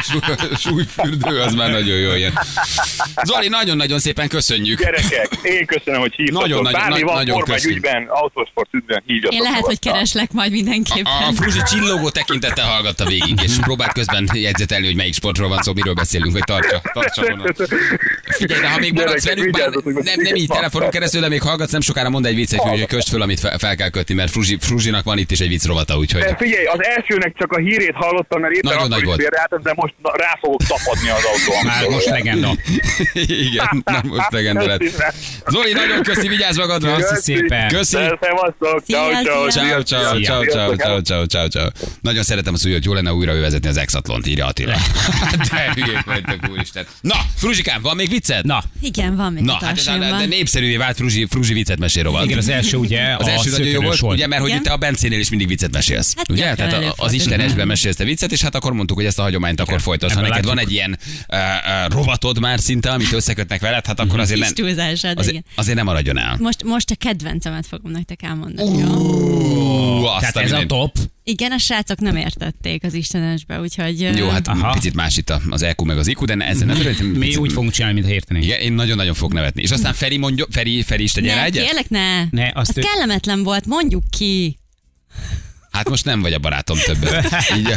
Súly- 0.01 0.57
súlyfürdő 0.65 1.39
az 1.41 1.53
már 1.53 1.69
nagyon 1.71 1.97
jó 1.97 2.13
ilyen. 2.13 2.33
Zoli, 3.23 3.47
nagyon-nagyon 3.47 3.99
szépen 3.99 4.27
köszönjük. 4.27 4.79
Gyerekek, 4.79 5.29
én 5.43 5.65
köszönöm, 5.65 5.99
hogy 5.99 6.13
hívtatok. 6.15 6.41
Nagyon, 6.41 6.61
nagyon, 6.63 6.79
Bármi 6.81 7.01
van 7.01 7.13
nagyon 7.15 7.35
forma 7.37 7.53
köszönjük. 7.53 7.85
ügyben, 7.85 8.05
autósport 8.09 8.69
ügyben, 8.73 9.03
hívjatok. 9.05 9.33
Én 9.33 9.41
lehet, 9.41 9.65
hogy 9.65 9.79
kereslek 9.79 10.31
majd 10.31 10.51
mindenképpen. 10.51 11.11
A 11.27 11.31
Fruzsi 11.35 11.59
csillogó 11.69 12.09
tekintettel 12.09 12.65
hallgatta 12.65 13.05
végig, 13.05 13.39
és 13.43 13.55
próbált 13.61 13.91
közben 13.93 14.29
jegyzetelni, 14.33 14.85
hogy 14.85 14.95
melyik 14.95 15.13
sportról 15.13 15.49
van 15.49 15.61
szó, 15.61 15.73
miről 15.73 15.93
beszélünk, 15.93 16.31
vagy 16.33 16.43
tartsa, 16.43 16.81
tartsa. 16.93 17.21
Figyelj, 18.37 18.61
de 18.61 18.69
ha 18.69 18.79
még 18.79 18.93
maradsz 18.93 19.25
velünk, 19.25 19.57
bár 19.57 19.69
nem, 19.83 20.21
nem 20.21 20.35
így 20.35 20.47
telefonon 20.47 20.89
keresztül, 20.89 21.21
de 21.21 21.27
még 21.27 21.41
hallgatsz, 21.41 21.71
nem 21.71 21.81
sokára 21.81 22.09
mond 22.09 22.25
egy 22.25 22.35
viccet, 22.35 22.59
hogy 22.59 22.85
köst 22.85 23.09
föl, 23.09 23.21
amit 23.21 23.39
fel, 23.39 23.57
fel 23.57 23.75
kell 23.75 23.89
kötni, 23.89 24.13
mert 24.15 24.31
Fruzsi, 24.31 24.57
Fruzsinak 24.61 25.03
van 25.03 25.17
itt 25.17 25.31
is 25.31 25.39
egy 25.39 25.47
vicc 25.47 25.65
rovata, 25.65 25.97
úgyhogy... 25.97 26.21
De 26.21 26.35
Figyelj, 26.39 26.65
az 26.65 26.79
elsőnek 26.83 27.33
csak 27.37 27.51
a 27.51 27.57
hírét 27.57 27.93
hallottam, 27.95 28.41
mert 28.41 28.53
éppen 28.53 28.71
Nagyon 28.71 28.79
akkor 28.79 28.95
nagy 28.95 29.05
volt. 29.05 29.19
félreálltam, 29.19 29.61
de 29.61 29.73
most 29.75 29.93
na, 30.01 30.11
rá 30.15 30.37
fogok 30.41 30.61
tapadni 30.63 31.09
az 31.09 31.23
autóm. 31.23 31.65
már 31.65 31.87
most 31.87 32.05
legenda. 32.09 32.51
Igen, 33.49 33.81
na 33.85 34.01
most 34.03 34.31
legenda 34.31 34.65
lett. 34.65 34.83
Zoli, 35.47 35.73
nagyon 35.73 36.03
köszi, 36.03 36.27
vigyázz 36.27 36.57
magadra! 36.57 36.95
Köszi 36.95 37.15
szépen. 37.15 37.67
Köszi! 37.67 37.97
Szevasztok, 38.21 38.83
ciao, 38.85 39.11
ciao. 39.23 39.47
Ciao, 39.49 39.81
ciao, 39.83 40.19
ciao, 40.21 40.43
ciao, 40.45 40.75
ciao, 40.75 41.01
ciao, 41.01 41.25
ciao, 41.25 41.47
ciao. 41.47 41.67
Nagyon 42.01 42.23
szeretem 42.23 42.53
azt, 42.53 42.63
hogy 42.63 42.85
jó 42.85 42.93
lenne 42.93 43.13
újra 43.13 43.39
vezetni 43.39 43.69
az 43.69 43.77
Exatlont, 43.77 44.27
írja 44.27 44.45
Attila. 44.45 44.75
De 45.51 45.71
hülyék 45.75 46.03
vagytok, 46.05 46.49
úristen. 46.51 46.85
Na, 47.01 47.15
Fruzsikám, 47.35 47.81
van 47.81 47.95
még 47.95 48.09
vicced? 48.27 48.45
Na, 48.45 48.63
Igen, 48.81 49.15
van 49.15 49.33
még 49.33 49.43
Na, 49.43 49.53
hát 49.53 49.77
ez 49.77 49.87
a, 49.87 49.97
de 49.97 50.25
népszerűvé 50.25 50.77
vált 50.77 50.95
Fruzsi, 50.95 51.25
Fruzsi 51.29 51.53
viccet 51.53 51.79
mesél 51.79 52.03
rovat. 52.03 52.25
igen, 52.25 52.37
az 52.37 52.49
első 52.49 52.77
ugye 52.77 53.15
Az 53.15 53.27
a 53.27 53.29
első 53.29 53.49
nagyon 53.51 53.67
jó 53.67 53.81
volt, 53.81 54.01
ugye, 54.01 54.27
mert 54.27 54.41
hogy 54.41 54.61
te 54.61 54.71
a 54.71 54.77
Bencénél 54.77 55.19
is 55.19 55.29
mindig 55.29 55.47
viccet 55.47 55.71
mesélsz. 55.71 56.13
Hát 56.15 56.31
ugye? 56.31 56.55
Tehát 56.55 56.73
a- 56.73 56.93
az. 56.97 57.13
Istenesben 57.13 57.67
mesélsz 57.67 57.95
te 57.95 58.03
viccet, 58.03 58.31
és 58.31 58.41
hát 58.41 58.55
akkor 58.55 58.73
mondtuk, 58.73 58.97
hogy 58.97 59.05
ezt 59.05 59.19
a 59.19 59.21
hagyományt 59.21 59.59
akkor 59.59 59.81
folytasd. 59.81 60.15
Ha 60.15 60.21
neked 60.21 60.45
van 60.45 60.59
egy 60.59 60.71
ilyen 60.71 60.99
uh, 61.29 61.37
uh, 61.37 61.91
rovatod 61.93 62.39
már 62.39 62.59
szinte, 62.59 62.91
amit 62.91 63.11
összekötnek 63.11 63.61
veled, 63.61 63.85
hát 63.85 63.99
akkor 63.99 64.19
azért 64.19 64.39
nem, 64.39 64.53
túlzásod, 64.53 65.19
azért, 65.19 65.45
azért 65.55 65.75
nem 65.75 65.85
maradjon 65.85 66.17
el. 66.17 66.35
Most, 66.39 66.63
most 66.63 66.91
a 66.91 66.95
kedvencemet 66.95 67.67
fogom 67.67 67.91
nektek 67.91 68.23
elmondani. 68.23 68.81
azt 70.03 70.19
Tehát 70.19 70.37
ez 70.37 70.51
a 70.51 70.65
top. 70.65 70.97
Igen, 71.29 71.51
a 71.51 71.57
srácok 71.57 71.99
nem 71.99 72.15
értették 72.15 72.83
az 72.83 72.93
Istenesbe, 72.93 73.59
úgyhogy... 73.59 73.99
Jó, 74.17 74.29
hát 74.29 74.47
Aha. 74.47 74.73
picit 74.73 74.93
más 74.93 75.17
itt 75.17 75.33
az 75.49 75.61
EQ 75.61 75.83
meg 75.85 75.97
az 75.97 76.07
IQ, 76.07 76.25
de 76.25 76.33
ezzel 76.33 76.65
nem 76.67 76.77
Mi 77.13 77.35
úgy 77.35 77.51
fogunk 77.51 77.71
csinálni, 77.71 77.93
mintha 77.95 78.13
értenénk. 78.13 78.45
Igen, 78.45 78.59
én 78.59 78.73
nagyon-nagyon 78.73 79.13
fog 79.13 79.33
nevetni. 79.33 79.61
És 79.61 79.71
aztán 79.71 79.93
Feri 79.93 80.17
mondja, 80.17 80.45
Feri, 80.49 80.83
Feri 80.83 81.03
is 81.03 81.11
tegyen 81.11 81.35
ne, 81.35 81.43
egyet? 81.43 81.65
kérlek, 81.65 81.89
ne. 81.89 82.23
Ne, 82.29 82.51
azt 82.53 82.69
az 82.69 82.77
ő- 82.77 82.81
kellemetlen 82.81 83.43
volt, 83.43 83.65
mondjuk 83.65 84.03
ki. 84.09 84.57
Hát 85.71 85.89
most 85.89 86.05
nem 86.05 86.21
vagy 86.21 86.33
a 86.33 86.39
barátom 86.39 86.77
többet. 86.85 87.25
Így, 87.57 87.73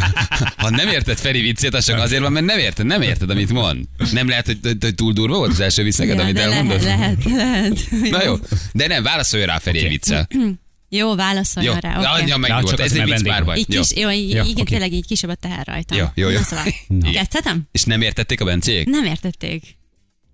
ha 0.56 0.70
nem 0.70 0.88
érted 0.88 1.18
Feri 1.18 1.40
viccét, 1.40 1.74
az 1.74 1.84
csak 1.84 1.98
azért 1.98 2.22
van, 2.22 2.32
mert 2.32 2.46
nem 2.46 2.58
érted, 2.58 2.86
nem 2.86 3.02
érted, 3.02 3.30
amit 3.30 3.52
mond. 3.52 3.84
Nem 4.12 4.28
lehet, 4.28 4.46
hogy, 4.46 4.58
hogy 4.80 4.94
túl 4.94 5.12
durva 5.12 5.36
volt 5.36 5.50
az 5.50 5.60
első 5.60 5.82
visszeged, 5.82 6.16
Ja, 6.16 6.22
amit 6.22 6.38
elmondod? 6.38 6.82
lehet, 6.82 7.24
lehet, 7.24 7.88
lehet. 7.90 8.10
Na 8.10 8.24
jó, 8.24 8.34
de 8.72 8.86
nem, 8.86 9.02
válaszolj 9.02 9.44
rá 9.44 9.58
Feri 9.58 9.78
egy 9.78 9.88
viccel. 9.88 10.28
Jó, 10.92 11.08
Jó, 11.08 11.14
válaszoljon 11.14 11.78
rá, 11.78 11.98
okay. 11.98 12.12
oké. 12.12 12.20
annyi 12.22 12.40
meg 12.40 12.50
Na, 12.50 12.56
nyugodt, 12.56 12.76
csak 12.76 12.86
ez 12.86 12.92
egy 12.92 12.98
nem 12.98 13.06
vicc 13.06 13.22
már 13.22 13.44
vendég 13.44 13.44
vagy. 13.46 13.58
Így 13.58 13.74
Jó. 13.74 13.80
kis, 13.80 13.96
jó, 13.96 14.08
Jó, 14.10 14.44
igen, 14.44 14.46
oké. 14.50 14.62
tényleg 14.62 14.92
így 14.92 15.06
kisebb 15.06 15.30
a 15.30 15.34
teher 15.34 15.66
rajtam. 15.66 15.98
Jó, 15.98 16.04
jó, 16.14 16.28
jó. 16.28 16.38
Na, 16.38 16.44
szóval, 16.44 16.64
kezdhetem? 17.12 17.62
És 17.72 17.82
nem 17.84 18.00
értették 18.02 18.40
a 18.40 18.44
bencék? 18.44 18.86
Nem 18.88 19.04
értették. 19.04 19.78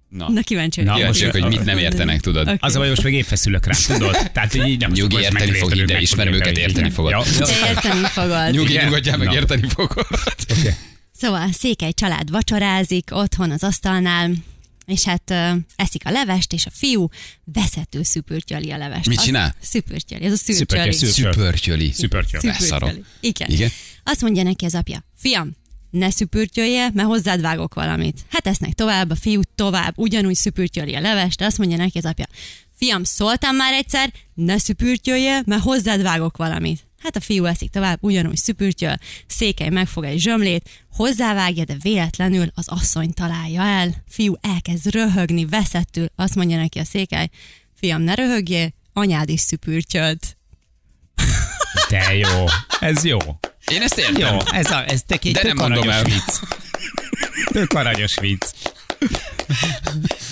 Na, 0.09 0.31
Na 0.31 0.41
kíváncsi 0.41 0.83
Na, 0.83 0.93
vagyok. 0.93 1.07
most 1.07 1.19
kíváncsiak, 1.19 1.45
hogy 1.45 1.57
mit 1.57 1.67
nem 1.67 1.79
értenek, 1.79 2.21
tudod? 2.21 2.49
Oké. 2.49 2.57
Az 2.61 2.75
a 2.75 2.79
baj, 2.79 2.89
most 2.89 3.03
meg 3.03 3.13
én 3.13 3.23
feszülök 3.23 3.67
rá, 3.67 3.75
tudod? 3.87 4.31
Tehát 4.33 4.55
így 4.55 4.79
nem 4.81 4.91
Nyugi, 4.91 5.17
érteni 5.21 5.51
fog, 5.53 5.77
ide 5.77 6.01
ismerem 6.01 6.33
őket, 6.33 6.57
érteni. 6.59 6.91
fogod. 6.91 7.13
Te 7.39 7.69
érteni 7.69 8.05
fogod. 8.05 8.51
Nyugi, 8.53 8.79
nyugodjál 8.85 9.17
meg, 9.17 9.27
Na. 9.27 9.35
érteni 9.35 9.69
fogod. 9.69 10.07
Szóval 11.13 11.43
a 11.43 11.53
székely 11.53 11.93
család 11.93 12.31
vacsorázik 12.31 13.09
otthon 13.13 13.51
az 13.51 13.63
asztalnál, 13.65 14.31
és 14.87 15.05
hát 15.05 15.31
ö, 15.31 15.51
eszik 15.77 16.07
a 16.07 16.11
levest, 16.11 16.53
és 16.53 16.67
a 16.67 16.71
fiú 16.73 17.09
veszető 17.45 18.03
szüpürtyöli 18.03 18.71
a 18.71 18.77
levest. 18.77 19.09
Mit 19.09 19.21
csinál? 19.23 19.55
Szüpürtyöli, 19.61 20.25
ez 20.25 20.33
a 20.33 20.37
Szüpörtyöli, 20.37 20.93
szürcsöli. 20.93 21.33
Szüpörtyöli. 21.33 21.93
Szüpörtyöli. 21.93 22.47
Leszarom. 22.47 22.89
Szüpürtyöli. 22.89 23.07
Igen. 23.21 23.51
Igen? 23.51 23.71
Azt 24.05 24.23
mondja 24.23 24.43
neki 24.43 24.65
az 24.65 24.75
apja, 24.75 25.05
fiam, 25.17 25.57
ne 25.91 26.11
szüpürtyölje, 26.11 26.91
mert 26.95 27.09
hozzád 27.09 27.41
vágok 27.41 27.75
valamit. 27.75 28.25
Hát 28.31 28.47
esznek 28.47 28.73
tovább, 28.73 29.11
a 29.11 29.15
fiú 29.15 29.41
tovább, 29.55 29.99
ugyanúgy 29.99 30.35
szüpürtyöli 30.35 30.95
a 30.95 31.01
levest, 31.01 31.39
de 31.39 31.45
azt 31.45 31.59
mondja 31.59 31.77
neki 31.77 31.99
az 31.99 32.05
apja, 32.05 32.27
fiam, 32.75 33.05
szóltam 33.05 33.57
már 33.57 33.73
egyszer, 33.73 34.13
ne 34.35 34.59
szüpürtyölje, 34.59 35.43
mert 35.47 35.63
hozzád 35.63 36.03
vágok 36.03 36.37
valamit. 36.37 36.86
Hát 37.07 37.17
a 37.17 37.21
fiú 37.21 37.45
eszik 37.45 37.71
tovább, 37.71 37.99
ugyanúgy 38.01 38.37
szüpürtyöl, 38.37 38.97
székely 39.27 39.69
megfog 39.69 40.05
egy 40.05 40.19
zsömlét, 40.19 40.69
hozzávágja, 40.93 41.65
de 41.65 41.75
véletlenül 41.83 42.51
az 42.55 42.69
asszony 42.69 43.13
találja 43.13 43.63
el. 43.63 43.95
Fiú 44.09 44.35
elkezd 44.41 44.91
röhögni, 44.91 45.45
veszettül, 45.45 46.07
azt 46.17 46.35
mondja 46.35 46.57
neki 46.57 46.79
a 46.79 46.85
székely, 46.85 47.29
fiam, 47.75 48.03
ne 48.03 48.15
röhögjél, 48.15 48.73
anyád 48.93 49.29
is 49.29 49.41
szüpürtyölt. 49.41 50.37
De 51.91 52.15
jó. 52.17 52.45
Ez 52.81 53.05
jó. 53.05 53.19
Én 53.73 53.83
ezt 53.83 53.99
értem. 53.99 54.17
Jó, 54.35 54.39
ez, 54.53 54.71
a, 54.71 54.89
ez 54.91 55.03
tök, 55.07 55.25
egy 55.25 55.33
De 55.33 55.41
tök 55.41 55.55
nem 55.55 55.71
mondom 55.71 55.89
aranyos 55.89 55.95
el. 55.95 56.05
vicc. 56.05 56.41
Tök 57.53 57.73
aranyos 57.73 58.19
vicc. 58.21 58.47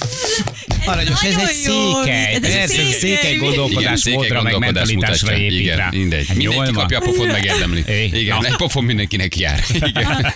Aranyos, 0.87 1.23
ez 1.23 1.33
nagyon 1.33 1.49
egy 1.49 1.55
székely. 1.55 2.35
ez 2.35 2.43
egy 2.43 2.51
Ez 2.51 2.71
egy 2.71 2.97
székely 2.99 3.37
gondolkodás 3.37 4.05
módra, 4.05 4.43
meg 4.43 4.53
gondolkodás 4.53 4.89
mentalitásra 4.89 5.27
mutatja. 5.27 5.45
épít 5.47 5.61
igen, 5.61 5.77
rá. 5.77 5.89
Mindegy. 5.93 6.27
Hát 6.27 6.37
Mindenki 6.37 6.65
jól 6.65 6.73
van. 6.73 6.75
kapja 6.83 6.99
a 6.99 7.01
pofon, 7.01 7.27
megérdemli. 7.27 7.85
Igen, 8.23 8.39
na. 8.41 8.47
egy 8.47 8.57
pofon 8.57 8.85
mindenkinek 8.85 9.37
jár. 9.39 9.65
Igen. 9.93 10.33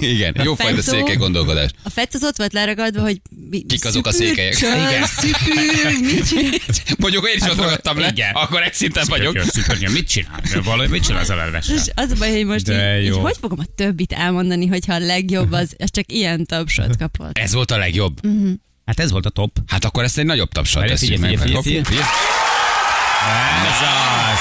Igen, 0.00 0.36
jó 0.42 0.54
fajta 0.54 0.82
székely 0.82 1.16
gondolkodás. 1.16 1.70
A 1.82 1.90
fec 1.90 2.14
az 2.14 2.22
ott 2.24 2.36
volt 2.36 2.52
leragadva, 2.52 3.00
hogy 3.00 3.20
mi- 3.50 3.64
Kik 3.66 3.84
azok 3.84 4.06
a 4.06 4.12
székelyek? 4.12 4.56
Igen. 4.58 5.04
Szüpür, 5.06 5.98
mit? 6.00 6.82
Mondjuk 6.98 7.28
én 7.28 7.36
is 7.36 7.50
ott 7.50 7.56
ragadtam 7.58 7.98
le, 7.98 8.08
igen. 8.08 8.30
akkor 8.34 8.62
egy 8.62 8.74
szinten 8.74 9.04
vagyok. 9.08 9.40
Szüpörnyő. 9.48 9.88
Mit 9.90 10.08
csinál? 10.08 10.40
Valami, 10.64 10.88
mit 10.88 11.02
csinál 11.02 11.20
az 11.20 11.30
a 11.30 11.34
az 11.94 12.10
a 12.10 12.14
baj, 12.18 12.30
hogy 12.30 12.44
most 12.44 12.64
De 12.64 13.00
így, 13.00 13.10
hogy 13.10 13.36
fogom 13.40 13.58
a 13.58 13.64
többit 13.74 14.12
elmondani, 14.12 14.66
hogyha 14.66 14.94
a 14.94 14.98
legjobb 14.98 15.52
az, 15.52 15.74
az 15.78 15.90
csak 15.92 16.12
ilyen 16.12 16.46
tapsot 16.46 16.96
kapott. 16.96 17.38
Ez 17.38 17.52
volt 17.52 17.70
a 17.70 17.76
legjobb. 17.76 18.20
Hát 18.86 19.00
ez 19.00 19.10
volt 19.10 19.26
a 19.26 19.30
top. 19.30 19.58
Hát 19.66 19.84
akkor 19.84 20.04
ezt 20.04 20.18
egy 20.18 20.24
nagyobb 20.24 20.52
tapsal 20.52 20.86
tesszük 20.86 21.18
meg. 21.18 21.32
Ez 21.32 21.40
az. 23.82 24.40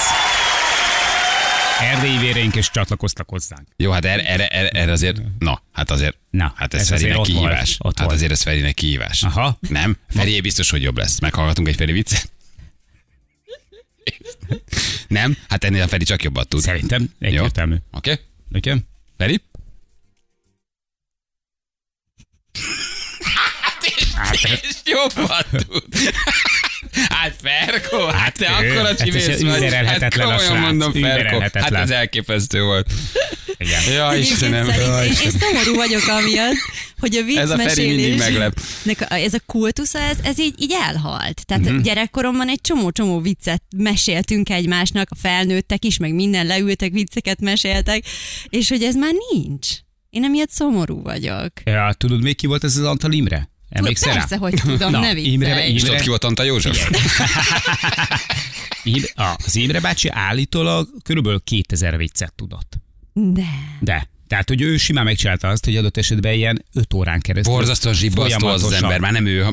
Erdélyi 1.81 2.17
véreink 2.17 2.55
is 2.55 2.71
csatlakoztak 2.71 3.29
hozzánk. 3.29 3.67
Jó, 3.77 3.91
hát 3.91 4.05
erre, 4.05 4.27
erre, 4.27 4.47
erre, 4.47 4.69
erre 4.69 4.91
azért, 4.91 5.21
na, 5.39 5.61
hát 5.71 5.91
azért, 5.91 6.17
Na, 6.29 6.53
hát 6.55 6.73
ez, 6.73 6.79
ez 6.79 6.87
Ferinek 6.87 7.17
azért 7.17 7.17
volt, 7.17 7.27
kihívás. 7.27 7.77
hát 7.83 7.99
volt. 7.99 8.11
azért 8.11 8.31
ez 8.31 8.41
Ferinek 8.41 8.73
kihívás. 8.73 9.23
Aha. 9.23 9.57
Nem? 9.69 9.97
Feri 10.09 10.41
biztos, 10.41 10.69
hogy 10.69 10.81
jobb 10.81 10.97
lesz. 10.97 11.19
Meghallgatunk 11.19 11.67
egy 11.67 11.75
Feri 11.75 11.91
viccet? 11.91 12.31
Nem? 15.07 15.37
Hát 15.49 15.63
ennél 15.63 15.81
a 15.81 15.87
Feri 15.87 16.03
csak 16.03 16.23
jobbat 16.23 16.47
tud. 16.47 16.61
Szerintem 16.61 17.09
egyértelmű. 17.19 17.75
Oké? 17.91 18.11
Okay? 18.11 18.71
Okay? 18.71 18.85
Feri? 19.17 19.41
Hát, 24.25 24.59
És 24.61 24.75
jobban 24.83 25.45
tud. 25.51 25.83
Hát 27.09 27.35
Ferko, 27.41 28.05
hát 28.05 28.37
te 28.37 28.47
ő, 28.63 28.71
akkor 28.71 28.81
a 28.81 28.87
hát 28.87 28.97
csimész 29.03 29.27
ez 29.27 29.43
vagy. 29.43 29.73
hát 29.73 30.17
komolyan 30.17 30.57
mondom, 30.57 30.91
Ferko. 30.91 31.39
Hát 31.39 31.55
ez 31.73 31.89
elképesztő 31.89 32.63
volt. 32.63 32.91
igen. 33.57 33.81
Ja, 33.93 34.15
Istenem. 34.15 34.69
Én, 34.69 35.11
én 35.23 35.31
szomorú 35.39 35.75
vagyok 35.75 36.07
amiatt, 36.07 36.55
hogy 36.99 37.15
a 37.15 37.39
Ez 37.39 37.49
a 37.49 37.55
viccmesélés, 37.55 38.21
nek 38.83 39.01
a- 39.09 39.13
ez 39.13 39.33
a 39.33 39.39
kultusza, 39.45 39.99
ez, 39.99 40.17
ez 40.23 40.39
így, 40.39 40.53
így 40.57 40.73
elhalt. 40.81 41.45
Tehát 41.45 41.63
uh-huh. 41.65 41.81
gyerekkoromban 41.81 42.49
egy 42.49 42.61
csomó-csomó 42.61 43.19
viccet 43.21 43.63
meséltünk 43.77 44.49
egymásnak, 44.49 45.07
a 45.11 45.15
felnőttek 45.15 45.85
is, 45.85 45.97
meg 45.97 46.13
minden 46.13 46.45
leültek, 46.45 46.91
vicceket 46.91 47.41
meséltek, 47.41 48.03
és 48.49 48.69
hogy 48.69 48.83
ez 48.83 48.95
már 48.95 49.13
nincs. 49.33 49.67
Én 50.09 50.23
emiatt 50.23 50.51
szomorú 50.51 51.01
vagyok. 51.01 51.51
Ja, 51.63 51.93
tudod 51.97 52.21
még 52.21 52.35
ki 52.35 52.47
volt 52.47 52.63
ez 52.63 52.77
az 52.77 52.85
Antal 52.85 53.11
Imre? 53.11 53.53
Emlékszel 53.77 54.13
rá? 54.13 54.19
Persze, 54.19 54.37
hogy 54.37 54.53
tudom, 54.53 54.91
Na, 54.91 54.99
ne 54.99 55.13
Imre- 55.17 55.23
viccelj. 55.53 55.63
És 55.65 55.69
Imre- 55.69 55.85
tudod, 55.85 56.01
ki 56.01 56.07
volt 56.09 56.23
Anta 56.23 56.43
József? 56.43 56.89
Imre, 58.83 59.09
az 59.45 59.55
Imre 59.55 59.79
bácsi 59.79 60.09
állítólag 60.09 60.87
körülbelül 61.03 61.41
2000 61.43 61.97
viccet 61.97 62.33
tudott. 62.33 62.73
De. 63.13 63.45
De. 63.79 64.07
Tehát, 64.35 64.49
hogy 64.49 64.61
ő 64.61 64.77
simán 64.77 65.03
megcsinálta 65.03 65.47
azt, 65.47 65.65
hogy 65.65 65.75
adott 65.77 65.97
esetben 65.97 66.33
ilyen 66.33 66.65
5 66.73 66.93
órán 66.93 67.19
keresztül. 67.21 67.53
Borzasztóan 67.53 67.95
zsibbasztó 67.95 68.47
az 68.47 68.63
az 68.63 68.71
ember, 68.71 68.99
már 68.99 69.11
nem 69.11 69.25
ő, 69.25 69.45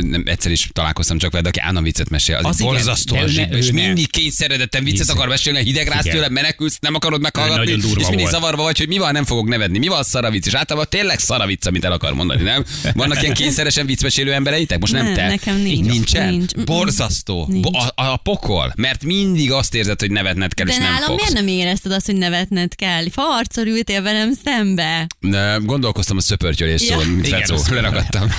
nem, 0.00 0.22
egyszer 0.26 0.50
is 0.50 0.68
találkoztam 0.72 1.18
csak 1.18 1.30
veled, 1.30 1.46
aki 1.46 1.58
állandóan 1.58 1.84
viccet 1.84 2.08
mesél. 2.08 2.36
Az, 2.36 2.44
Az 2.44 2.86
az 2.88 3.04
igen, 3.10 3.28
zsibb, 3.28 3.52
és 3.52 3.66
ne. 3.70 3.72
mindig 3.86 4.10
kényszeredetten 4.10 4.84
viccet 4.84 4.98
Hiszem. 4.98 5.16
akar 5.16 5.28
mesélni, 5.28 5.62
hideg 5.62 5.88
rász 5.88 6.04
Igen. 6.04 6.14
tőle, 6.16 6.28
menekülsz, 6.28 6.78
nem 6.80 6.94
akarod 6.94 7.20
meghallgatni, 7.20 7.70
és 7.72 7.82
mindig 7.82 8.18
volt. 8.18 8.30
zavarba 8.30 8.62
vagy, 8.62 8.78
hogy 8.78 8.88
mi 8.88 8.98
van, 8.98 9.12
nem 9.12 9.24
fogok 9.24 9.48
nevetni, 9.48 9.78
mi 9.78 9.86
van 9.88 10.02
szaravic, 10.02 10.46
és 10.46 10.54
általában 10.54 10.88
tényleg 10.90 11.18
szaravic, 11.18 11.66
amit 11.66 11.84
el 11.84 11.92
akar 11.92 12.12
mondani, 12.14 12.42
nem? 12.42 12.64
Vannak 12.94 13.22
ilyen 13.22 13.34
kényszeresen 13.34 13.86
viccmesélő 13.86 14.32
embereitek? 14.32 14.78
Most 14.78 14.92
nem, 14.92 15.04
Nem, 15.04 15.14
te. 15.14 15.26
nekem 15.28 15.56
nincs. 15.56 15.86
Nincsen? 15.86 16.28
Nincs. 16.30 16.54
Borzasztó. 16.54 17.46
Nincs. 17.50 17.66
A, 17.94 18.02
a, 18.02 18.16
pokol, 18.16 18.72
mert 18.76 19.04
mindig 19.04 19.52
azt 19.52 19.74
érzed, 19.74 20.00
hogy 20.00 20.10
nevetned 20.10 20.54
kell, 20.54 20.66
De 20.66 20.72
és 20.72 20.78
nem 20.78 20.92
nálam 20.92 21.06
fogsz. 21.06 21.16
miért 21.20 21.34
nem 21.34 21.46
érezted 21.56 21.92
azt, 21.92 22.06
hogy 22.06 22.16
nevetned 22.16 22.74
kell? 22.74 23.04
Ha 23.14 23.22
arccal 23.38 23.66
ültél 23.66 24.02
velem 24.02 24.27
szembe. 24.44 25.06
Ne, 25.20 25.56
Gondolkoztam 25.56 26.16
a 26.16 26.20
szöpörtyölés 26.20 26.88
Ja. 26.88 26.96
mint 26.98 27.26
Igen, 27.26 27.40
Fecó. 27.40 27.74
Lerakadtam. 27.74 28.30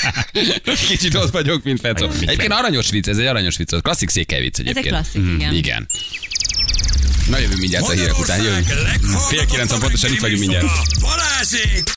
Kicsit 0.88 1.14
ott 1.14 1.30
vagyok, 1.30 1.62
mint 1.64 1.80
Fecó. 1.80 2.08
Egyébként 2.20 2.52
aranyos 2.52 2.90
vicc, 2.90 3.06
ez 3.08 3.18
egy 3.18 3.26
aranyos 3.26 3.56
vicc, 3.56 3.72
az 3.72 3.80
klasszik 3.82 4.08
székely 4.08 4.40
vicc 4.40 4.58
Ez 4.58 4.64
egy 4.66 4.66
egyébként. 4.70 4.94
klasszik, 4.94 5.22
igen. 5.34 5.54
Igen. 5.54 5.86
Na 7.30 7.38
jövünk 7.38 7.60
mindjárt 7.60 7.88
a 7.88 7.92
hírek 7.92 8.18
után. 8.18 8.42
Jövünk. 8.42 8.66
Fél 9.28 9.44
kilenc 9.46 9.78
pontosan, 9.78 10.12
itt 10.12 10.20
vagyunk 10.20 10.40
mindjárt. 10.40 10.66
Balázsék! 11.00 11.92